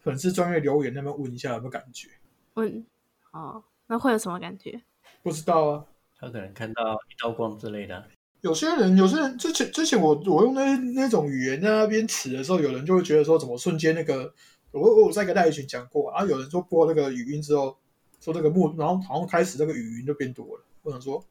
[0.00, 2.08] 粉丝专业留言那边问一下有没有感觉？
[2.54, 2.84] 问
[3.32, 4.82] 哦，那会有什么感觉？
[5.24, 5.84] 不知道啊，
[6.18, 8.04] 他可能看到一道光之类的。
[8.42, 14.30] 有些人，有些人之前之前我我用那那种语言在那边词的时候，有人就会觉得说，怎么瞬间那个
[14.70, 17.74] 我我在跟大群讲过啊，有人说播那个语音之后，
[18.20, 20.62] 说那个木，然后好像开始那个语音就变多了。
[20.82, 21.24] 我想说，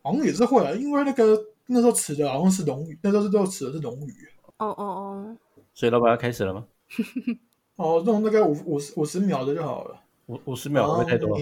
[0.00, 4.28] 好像也是会啊，因为那个那时候词的好像是龙语，那时候是都词的是龙语。
[4.58, 5.36] 哦哦哦，
[5.74, 6.64] 所以老板要开始了吗？
[7.74, 10.00] 哦，弄那个五五十五十秒的就好了。
[10.30, 11.36] 五五十秒会太多。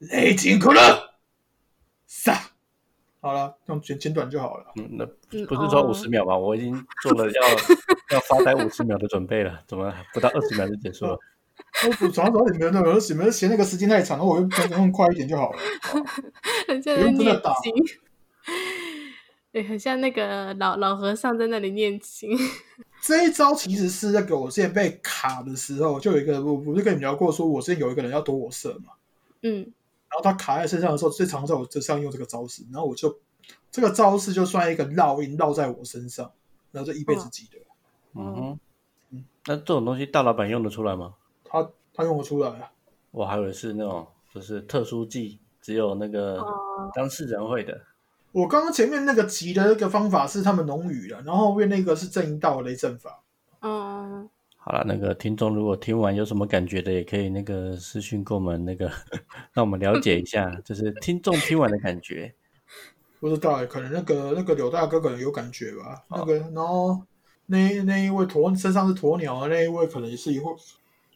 [0.00, 0.80] 雷霆可乐，
[2.08, 2.50] 杀！
[3.20, 4.72] 好了，用简简短就好了。
[4.74, 5.06] 嗯，那
[5.46, 6.36] 不是说五十秒吗？
[6.36, 7.42] 我已经做了要
[8.10, 11.16] 要发呆五十秒的准备了，怎么不到二十秒就结束了？
[11.82, 15.58] 我补找找你们的，有你们嫌那个时间太长，我用用快一点就好了。
[16.68, 17.74] 很像在念经，
[19.50, 22.30] 对，很像那个老老和尚在那里念经。
[23.02, 28.92] 这一招其实是那个我之前被卡的时候，就有一个我不是跟你聊过，说我之前有一个人要躲我色嘛？
[29.42, 29.72] 嗯。
[30.08, 33.18] 然后他卡在身上的时候，最常在我身上用这个招式，然后我就
[33.72, 36.30] 这个招式就算一个烙印烙在我身上，
[36.70, 37.58] 然后就一辈子记得。
[38.14, 38.58] 嗯
[39.12, 41.14] 哼，那这种东西大老板用得出来吗？
[41.62, 42.70] 他他用得出来啊。
[43.10, 46.44] 我还以为是那种就是特殊技，只有那个
[46.94, 47.80] 当事人会的。
[48.32, 53.22] 我刚刚前面那个急的那个方法是他们农语的，然后后面那个是正一道雷阵法。
[53.60, 54.28] 嗯。
[54.56, 58.90] 好了，那个听众如果听完有什么感觉的，也可以那个私信给我们那个，
[59.52, 62.34] 让我们了解一下，就是听众听完的感觉。
[63.20, 66.02] 不知道，可能那个那个柳大哥可能有感觉吧。
[66.08, 66.98] 那个，然后
[67.44, 70.56] 那那一位鸵身上是鸵鸟的那一位，可能也是以后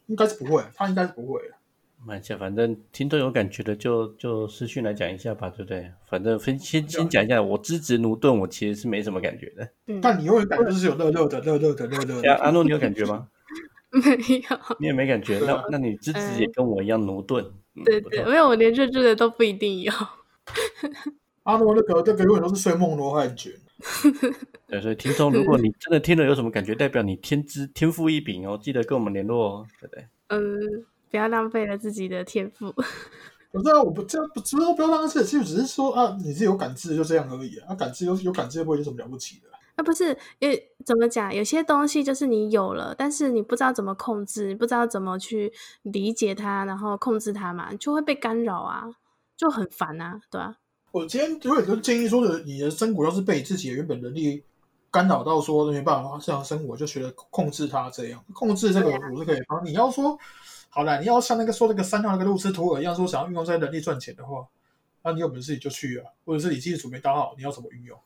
[0.09, 1.40] 应该是不会，他应该是不会。
[2.04, 5.90] 慢下，反正听众有感觉的就就私讯来讲一下吧，对不对？
[6.06, 9.68] 反正分先先讲一下，我支持奴顿，我其实是没什么感觉的。
[10.00, 12.34] 但你永远感觉就是有热热的、热热的、热热的。
[12.34, 13.28] 阿诺，你有感觉吗？
[13.90, 15.38] 没有，你也没感觉。
[15.40, 17.44] 那那你支持也跟我一样奴顿。
[17.84, 19.92] 对对，没有，我连热热的都不一定有。
[21.42, 23.52] 阿诺那个那个永远都是睡梦罗汉卷。
[24.66, 30.09] 对，所以听众，如果你真的听了有什么感觉，代表你天资天赋异禀哦，记得跟我们联络哦，对不对？
[30.29, 30.87] 嗯。
[31.11, 32.66] 不要浪费了自己的天赋。
[33.51, 37.74] 我知道，我不这样，不是说不要浪费，其实只是说啊，你是有感知，就这样而已啊。
[37.74, 39.49] 感知有有感知，不会有什么了不起的。
[39.76, 45.51] 啊，不是，因为怎么讲，有些东西就是你有了，但是你不知道怎么控制，你不知道怎么去
[45.81, 48.91] 理解它，然后控制它嘛，就会被干扰啊，
[49.35, 50.57] 就很烦啊，对吧？
[50.91, 54.43] 我今天有很多建议说的，你的生活要是被自己的原本能力
[54.91, 59.64] 干扰到，说没办法这样生活，就学着控制它，这样控制这个我是可以帮。
[59.64, 60.18] 你要说。
[60.70, 64.47] 好了，你要像那个说那个三号那个路斯图尔一样，说想要运用这些能力赚钱的话，
[65.03, 67.99] 那你有本事你就去啊，或者是你基础没打好，你要怎么运用？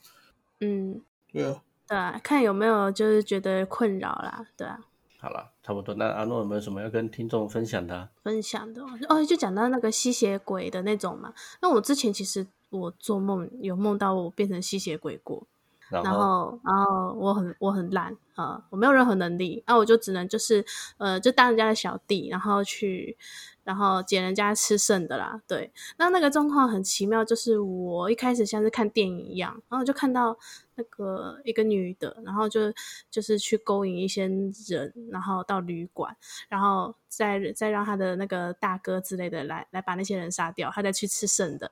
[0.61, 1.03] 嗯，
[1.33, 4.79] 对啊，对啊，看有没有就是觉得困扰啦，对啊。
[5.19, 5.93] 好了，差不多。
[5.97, 8.09] 那阿诺有没有什么要跟听众分享的？
[8.23, 11.35] 分享的哦，就讲到那个吸血鬼的那种嘛。
[11.61, 15.47] 那我之前其实我做梦有梦到我变成吸血鬼过。
[15.91, 20.65] 然后，然后我很我很烂啊，我没有任何能力，那我就只能就是
[20.97, 23.15] 呃，就当人家的小弟，然后去，
[23.63, 25.43] 然后捡人家吃剩的啦。
[25.47, 30.35] 对，那那个状况很奇妙，就是我一开始像是看电影一样，然后就看到
[30.77, 32.73] 那个一个女的，然后就
[33.11, 34.23] 就是去勾引一些
[34.67, 36.17] 人，然后到旅馆，
[36.49, 41.71] 然后再再让他的那个大哥之类的来来把那些人杀掉，他再去吃剩的。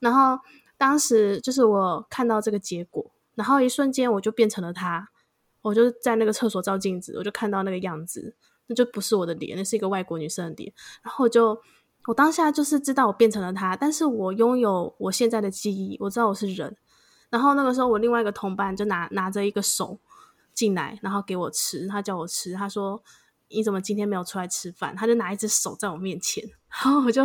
[0.00, 0.42] 然后
[0.76, 3.12] 当时就是我看到这个结果。
[3.36, 5.08] 然后一瞬间我就变成了他，
[5.62, 8.34] 我就在那个厕所照镜子，我就看到那个样子，
[8.66, 10.70] 那就不是我的脸，那是一个外国女生的脸。
[11.02, 11.58] 然后就
[12.06, 16.76] 我当下就是知道我变成了他，但是我拥有我现在的记忆，我知道我是人。
[17.30, 19.98] 然后那个时候我另外一个同伴就拿拿着一个手
[20.52, 23.02] 进来，然后给我吃，他叫我吃，他说
[23.48, 24.94] 你怎么今天没有出来吃饭？
[24.94, 27.24] 他就拿一只手在我面前，然后我就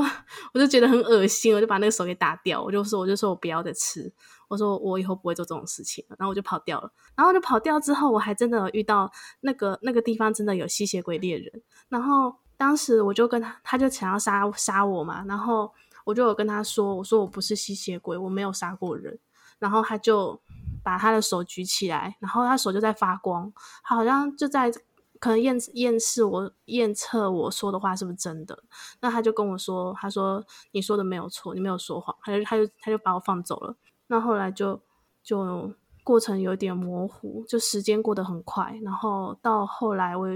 [0.54, 4.12] 我就觉得很恶心，我就把那个手给打掉，我就说我就说我不要再吃。
[4.48, 6.92] 我说我以后不会做这种事情了，然后我就跑掉了。
[7.16, 11.62] 然后就跑掉之后，我还真的遇到那个那个地方真的有吸血鬼猎人。
[11.90, 15.24] 然后当时我就跟他，他就想要杀杀我嘛。
[15.28, 15.72] 然后
[16.04, 19.18] 我就有跟他说，我说我不是吸血鬼，我没有杀过人。
[19.58, 20.40] 然后他就
[20.84, 24.72] 把他的手举起来，然后他手就在发光，好像就在
[25.20, 28.64] 可能验验视我验测我说的话是不是真的。
[29.02, 32.16] 那他就跟我说，他说你说的没有错，你没有说谎。
[32.22, 33.76] 他就他就他就把我放走了。
[34.08, 34.80] 那后来就
[35.24, 35.72] 就
[36.04, 40.28] 过程有点模糊，就时间过得很快，然后到后来我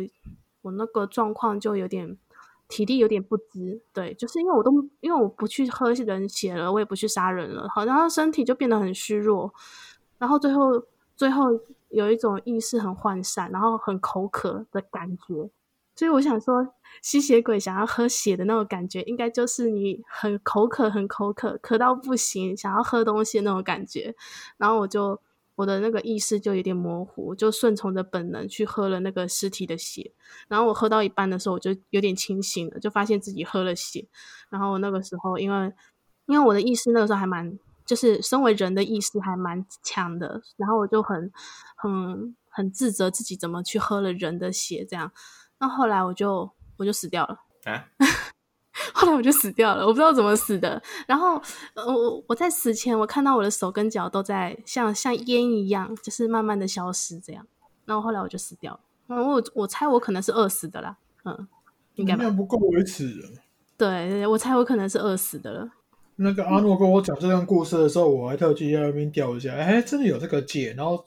[0.61, 2.17] 我那个状况就有点
[2.67, 4.71] 体力有点不支，对，就是因为我都
[5.01, 9.53] 因为我不去喝人血了，我也不去杀人了，好，然后身体就变得很虚弱，
[10.17, 10.83] 然后最后
[11.15, 11.45] 最后
[11.89, 15.49] 有一种意识很涣散，然后很口渴的感觉。
[15.95, 16.65] 所以我想说，
[17.01, 24.15] 吸血鬼想要喝血的那种感觉，应该就是你很口渴、很口渴、渴到不行，想要喝东西那种感觉。
[24.55, 25.19] 然后我就
[25.55, 30.13] 我的那个意识就有点模糊，就顺从着本能去喝了那个尸体的血。
[30.47, 34.07] 然后我喝到一半的时候，我就有点清醒了，就发现自己喝了血。
[34.49, 35.73] 然后那个时候，因为
[36.27, 37.59] 因为我的意识那个时候还蛮，
[37.89, 40.39] 就是身为人的意识还蛮强的。
[40.57, 41.31] 然后我就很
[41.75, 45.11] 很很自责自己怎么去喝了人的血，这样。
[45.57, 47.89] 那后来我就我就死掉了啊！
[48.93, 50.81] 后来我就死掉了，我不知道怎么死的。
[51.07, 51.41] 然后
[51.75, 57.45] 我我在死前，我看到我的手跟脚都在像像烟一样，就是慢慢的消失这样。
[57.85, 58.79] 然后后来我就死掉了。
[59.07, 60.97] 嗯，我我猜我可能是饿死的啦。
[61.25, 61.47] 嗯，
[61.95, 63.13] 应该不够维持。
[63.75, 65.71] 对，我猜我可能是饿死的了。
[66.21, 71.03] 那个阿诺跟我讲这段故事的时候，我还特地在那边调一下，哎，真的有这个解，然后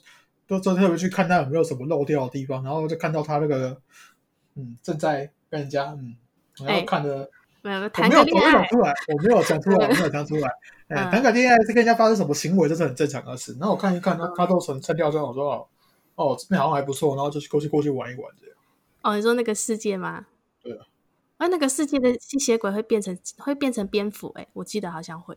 [0.46, 3.76] 都都特别去看他有没有什么漏掉的地方，然后就看到他那个。
[4.54, 6.14] 嗯，正在跟人家嗯，
[6.62, 7.26] 然后看的
[7.62, 10.48] 没有我谈没有我没有讲，出来，我没有讲出来，我没有讲出来。
[10.88, 13.56] 哎，嗯谈个恋爱是跟人家发生什么行为，这是很正常的事。
[13.58, 15.66] 然后我看一看，他他都成成掉之后，我说哦
[16.16, 18.54] 哦，这边好像还不错，然后就去过去过去玩一玩这样。
[19.00, 20.26] 哦，你说那个世界吗？
[21.42, 21.46] 对啊。
[21.46, 24.42] 啊，那个世界的吸血鬼会变成会变成蝙蝠、欸？
[24.42, 25.36] 哎，我记得好像会。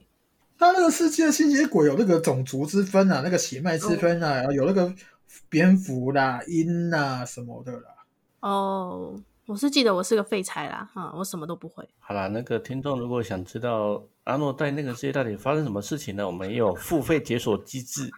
[0.57, 4.93] 他那个世界的吸血鬼有那个种族之分啊，那个血脉之分啊，有那个
[5.49, 7.89] 蝙蝠啦、鹰啦什么的啦。
[8.41, 11.87] 哦，我是记得我是个废柴啦，哈、我什么都不会。
[11.99, 16.25] 好啦，那个听众如果想知道阿诺在那个世界到底发生什么事情呢？
[16.25, 18.09] 我们也有付费解锁机制。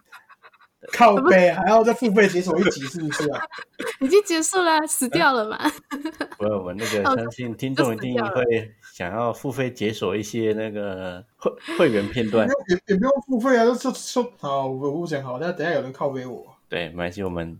[0.92, 3.40] 靠背还要再付费解锁一集，是不是啊？
[4.00, 5.58] 已经结束了，死掉了嘛？
[6.38, 12.54] 不是我们那个哦相信听众一定会想要付费解锁一些那个会会员片段也。
[12.74, 16.46] 也也不用付费啊，就就就好，我不讲好，那等下有人靠背我。
[16.68, 17.58] 对，没关系，我们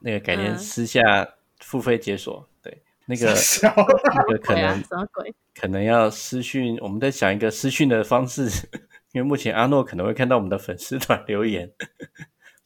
[0.00, 1.26] 那个改天嗯私下
[1.60, 2.46] 付费解锁。
[2.62, 5.34] 对，那个那个可能，什么鬼？
[5.58, 8.44] 可能要私讯，我们在想一个私讯的方式，
[9.12, 11.72] 因为目前阿诺可能会看到我们的粉丝团留言，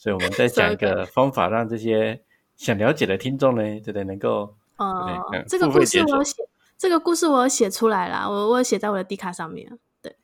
[0.03, 2.21] 所以我们再讲一个方法，让这些
[2.57, 6.35] 想了解的听众呢，对对，能够哦、这个故事我有写，
[6.77, 9.79] 这个故事我有写出来了，我我有写在我的 D 卡上面。
[10.01, 10.17] 对，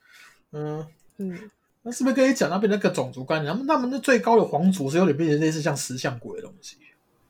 [0.50, 0.84] 嗯，
[1.18, 1.48] 嗯，
[1.82, 3.52] 那是不是跟你讲那边那个种族观念？
[3.52, 6.76] 他们他们的最高的皇族是有点变成类似像石像鬼的东西，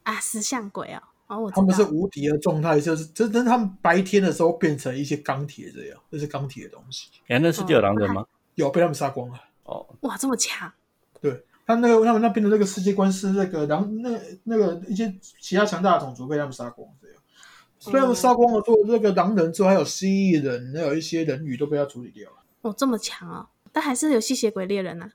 [0.04, 1.90] 啊，石像鬼啊，哦，我他们是道。
[1.90, 8.24] 无敌的状态，就是真真他们白天的时候变成一些钢铁这样，就是钢铁的东西，哎，那世界有狼人吗？
[8.54, 9.38] 有被他们杀光了。
[9.64, 10.72] 哦，哇，这么强！
[11.20, 22.36] 对他那个他们那边的那个世界观是那个狼那那个一些其他强大的种族被他们杀光这样，被他们杀光了之后，那个狼人之后还有蜥蜴人，还有一些人鱼都被他处理掉了。
[22.62, 23.46] 哦，这么强啊！
[23.70, 25.10] 但还是有吸血鬼猎人呐、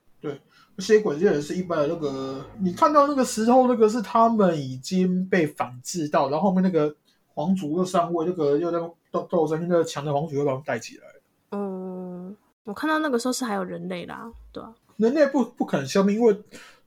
[0.77, 6.95] 吸血鬼猎人是一般的那个，你看到那个时候，那个是他们已经被反制到，然后后面那个
[7.33, 8.77] 皇族又上位，那个又在
[9.09, 11.03] 斗斗争，那个强的皇族又把他们带起来。
[11.49, 14.71] 嗯，我看到那个时候是还有人类啦，对啊，
[15.03, 16.35] 人类不不可能消灭，因为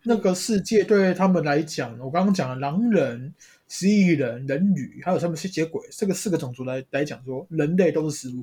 [0.04, 3.34] 那个世界对他们来讲，我刚刚讲了狼人、
[3.68, 8.42] 蜥蜴人、人鱼，还有他们吸血鬼这个四个种族来来讲说，人类都是食物。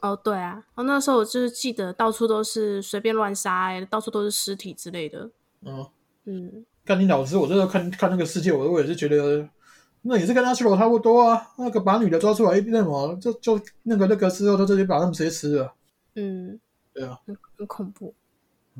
[0.00, 5.28] 哦，对啊，哦，那时候我就是记得到处都是随便乱杀、欸，到处都是尸体之类的。
[5.60, 5.86] 嗯，
[6.24, 9.46] 嗯，干你老师，我这时候看看那个世界，我我也是觉得，
[10.00, 11.46] 那也是跟阿修罗差不多啊。
[11.58, 15.74] 那个把女的抓出来，那什么，就就那个那个之后，他直接把他们直接吃了。
[16.14, 16.58] 嗯，
[16.94, 18.14] 对啊，很很恐怖。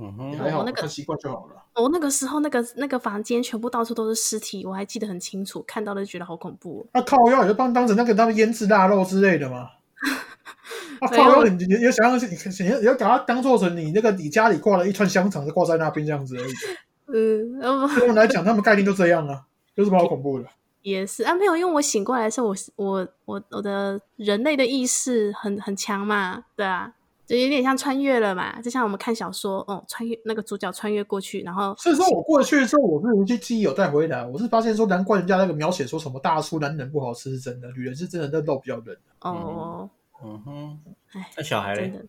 [0.00, 1.62] 嗯哼，还好，我那个看习惯就好了。
[1.74, 6.86] 我、那个时候那个那个房间全部到处都是尸体，我还记得很清楚，看到了就觉得好恐怖、哦。
[6.94, 9.70] 那靠腰也就当当成那个他们腌制腊肉之类的嘛。
[11.00, 16.52] 啊靠腰，你你你想象是，你你要你要把它当做成你那个你家里挂了一串香肠，就挂在那边这样子而已。
[17.12, 19.42] 嗯，呃对我们来讲，他们概念就这样啊，
[19.74, 20.46] 有什么好恐怖的？
[20.82, 26.90] 也是啊，没有，因为我醒过来的时候，我我我我的人类的意识很很强嘛，对啊，
[27.30, 38.96] 就有点像穿越了嘛，就像我们看小说，哦，穿越那个主角穿越过去，然后所以说我过去的时候，我是有一些记忆有带回来，我是发现说，难怪人家那个描写说什么大叔男人不好吃是真的，女人是真的那肉比较嫩。
[39.20, 39.88] 哦，
[40.24, 40.80] 嗯哼
[41.12, 42.02] 哎，那小孩嘞？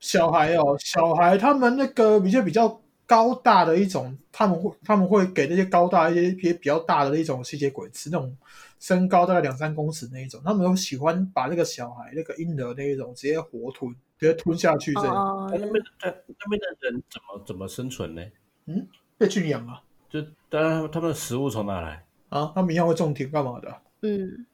[0.00, 8.36] 小孩哦，小孩他们那个比较比较高大的一种，他们会他们会给那些高大一些一些比较大的那种吸血鬼吃，那种
[8.78, 18.22] 身高大概两三公尺那一种，他们都喜欢把那个小孩那个婴儿那一种直接活吞，直接吞下去这样、哦那，那边的那边的人怎么怎么生存呢？
[18.66, 18.86] 嗯
[19.18, 22.04] 被圈养啊就当然他们的食物从哪来？
[22.28, 23.74] 啊，他们一样会种田干嘛的？
[24.02, 24.46] 嗯，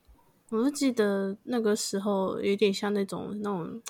[0.51, 3.83] 我就记得那个时候有点像那种那种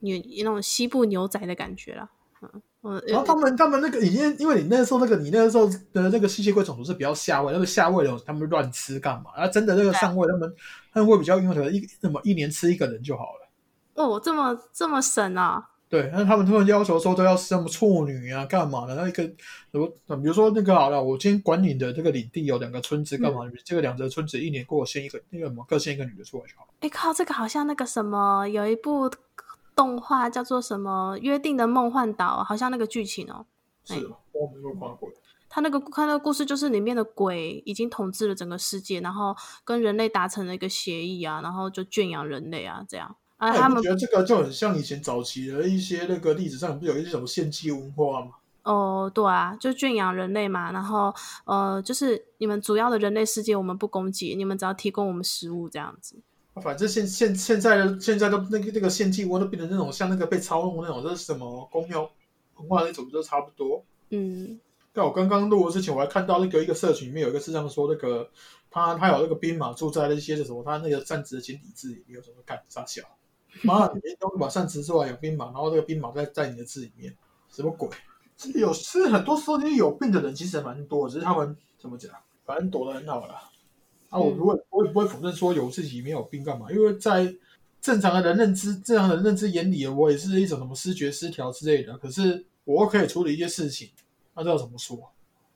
[0.00, 2.08] 牛那种西部牛仔的感觉啦，
[2.42, 9.30] 嗯，我然后他们他们那个已经，因为你那时候那个你那个时候的那个吸血鬼种族是比较下位，那个下位的他们乱吃干嘛？
[9.36, 10.54] 然后真的那个上位他们
[10.92, 13.47] 他们会比较因为一什么一年吃一个人就好了。
[13.98, 18.94] 哦，这么这么神啊，对，那他们突然要求说都要什么处女啊，干嘛的？
[18.94, 19.36] 那一个，比
[19.72, 23.46] 如比如说那个好了，我今天管你的这个领地有两个村子，干嘛？
[23.48, 26.68] 你这个两个村子一年给我生一个那个什么，各生一个女的出来就好了。
[26.80, 29.10] 哎靠，这个好像那个什么，有一部
[29.74, 33.46] 动画叫做什么《约定的梦幻岛》，好像那个剧情哦。
[33.84, 35.10] 是哦，我没有看过。
[35.50, 39.34] 他那个看那个故事，就是里面的鬼已经统治了整个世界，然后
[39.64, 48.32] 跟人类达成了一个协议啊，然后就圈养人类啊，这样啊，他们觉得这个就很像以前早期的一些那个历史上不是有一些什么献祭文化吗？
[48.64, 51.14] 哦，对啊，就圈养人类嘛，然后
[51.46, 56.16] 呃，就是你们主要的人类世界我们不攻击，你们只要提供我们食物这样子。
[56.60, 62.10] 反正现现现在的现在都那个那个献祭文都变成那种像那个被操弄那种，这是什么公庙
[62.56, 63.84] 文化那种，都差不多。
[64.10, 64.58] 嗯，
[64.92, 68.28] 但我刚刚录的之前，我还看到那个一个社群里面有一个是这样说，那个
[68.70, 73.02] 他他有那个兵马住在那些什么，他那个战职的简体字里面有什么干傻小，
[73.62, 77.14] 妈，你东西把扇子出来有冰毛，然后这个冰毛在在你的字里面，
[77.50, 77.88] 什么鬼？
[78.36, 82.10] 是有是很多时候，其实有病的人其实蛮多，只是他们怎么讲，
[82.44, 83.50] 反正躲得很好啦。
[84.10, 87.34] 啊，我不会，我也不会否认说有自己没有病干嘛，因为在
[87.80, 91.98] 正常的人认知、正常的认知眼里，我也是一种什么失觉失调之类的。
[91.98, 93.90] 可是我可以处理一些事情，
[94.34, 94.98] 那这要怎么说？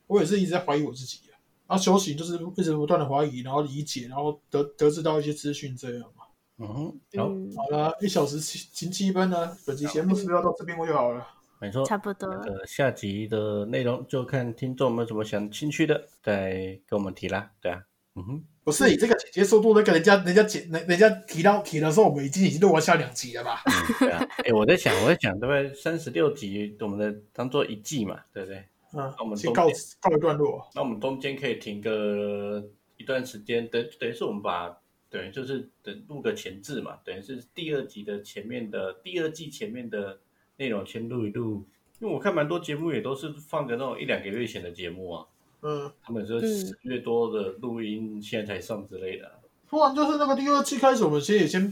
[0.07, 1.39] 我也是一直在怀疑我自己啊。
[1.67, 6.22] 然后修行就是一直不断的怀疑，然后理解，然后得得知到一些资讯这样嘛。
[6.63, 7.27] 嗯，好，
[7.63, 11.25] 好了，一小时七七分呢，本期节目是不是要到这边就好了？
[11.59, 12.27] 没错，差不多。
[12.27, 17.49] 呃，下集的内容就看听众们什么想兴趣的，再跟我们提啦。
[17.61, 17.81] 对啊，
[18.15, 23.61] 嗯哼，不是你这个剪接速度，那个人家人家解人人家提到提的时候，我们已经已经录完下两集了吧？
[23.99, 25.73] 对啊，哎，我在想，我在想，对不对？
[25.73, 28.57] 三十六集，我们的当做一季嘛，对不对？
[28.93, 29.67] 嗯，那我们先告
[30.01, 30.69] 告一段落。
[30.75, 32.61] 那我们中间可以停个
[32.97, 34.77] 一段时间，等等于是我们把
[35.13, 40.19] 等于就是等录个前置嘛，等于是第二集的前面的第二季前面的
[40.57, 41.63] 内容先录一录。
[41.99, 45.27] 因为我看蛮多节目也都是放着那种一两个月前的节目啊，
[45.61, 49.31] 嗯，他们说十月多的录音现在才上之类的。
[49.69, 51.71] 不然就是那个第二季开始，我们先也先，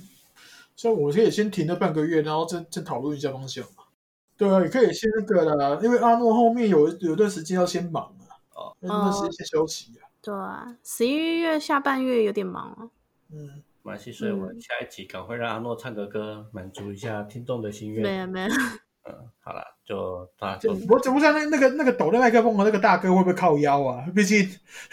[0.76, 3.86] 像我们可以先停了半个月，然后再再讨论一下方向嘛。
[4.38, 10.06] 对啊，也可以先那个啦，因为阿诺后面有有段时间要先忙啊，哦，那段时间先休息啊。
[10.22, 12.90] 对啊，十一月下半月有点忙啊。
[13.34, 18.04] 嗯，没关系，所以我们下一集赶快让阿诺唱个歌，满足一下听众的心愿。
[18.04, 18.48] 没有没有。
[19.04, 24.06] 嗯，好了，就大家我怎么知道那那个那个抖的麦克风的那个大哥会不会靠腰啊？
[24.16, 24.48] 毕竟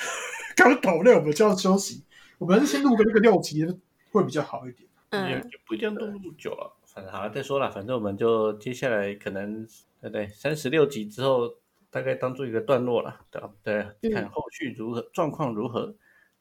[0.57, 2.05] 刚抖那我们就要休息，
[2.39, 3.67] 我们还是先录个那个六集
[4.11, 4.89] 会比较好一点。
[5.11, 9.67] 嗯，也不一定录录久了，反正好了再说了，反正我们就接下来可能
[10.01, 11.55] 对对三十六集之后，
[11.91, 15.95] 大概当做一个段落了，对对，看后续如何状况如何。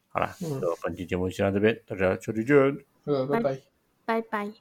[0.09, 2.55] 好了，嗯本期节目先到这边，大家下期见。
[3.05, 3.59] 呃，拜拜，
[4.05, 4.51] 拜拜。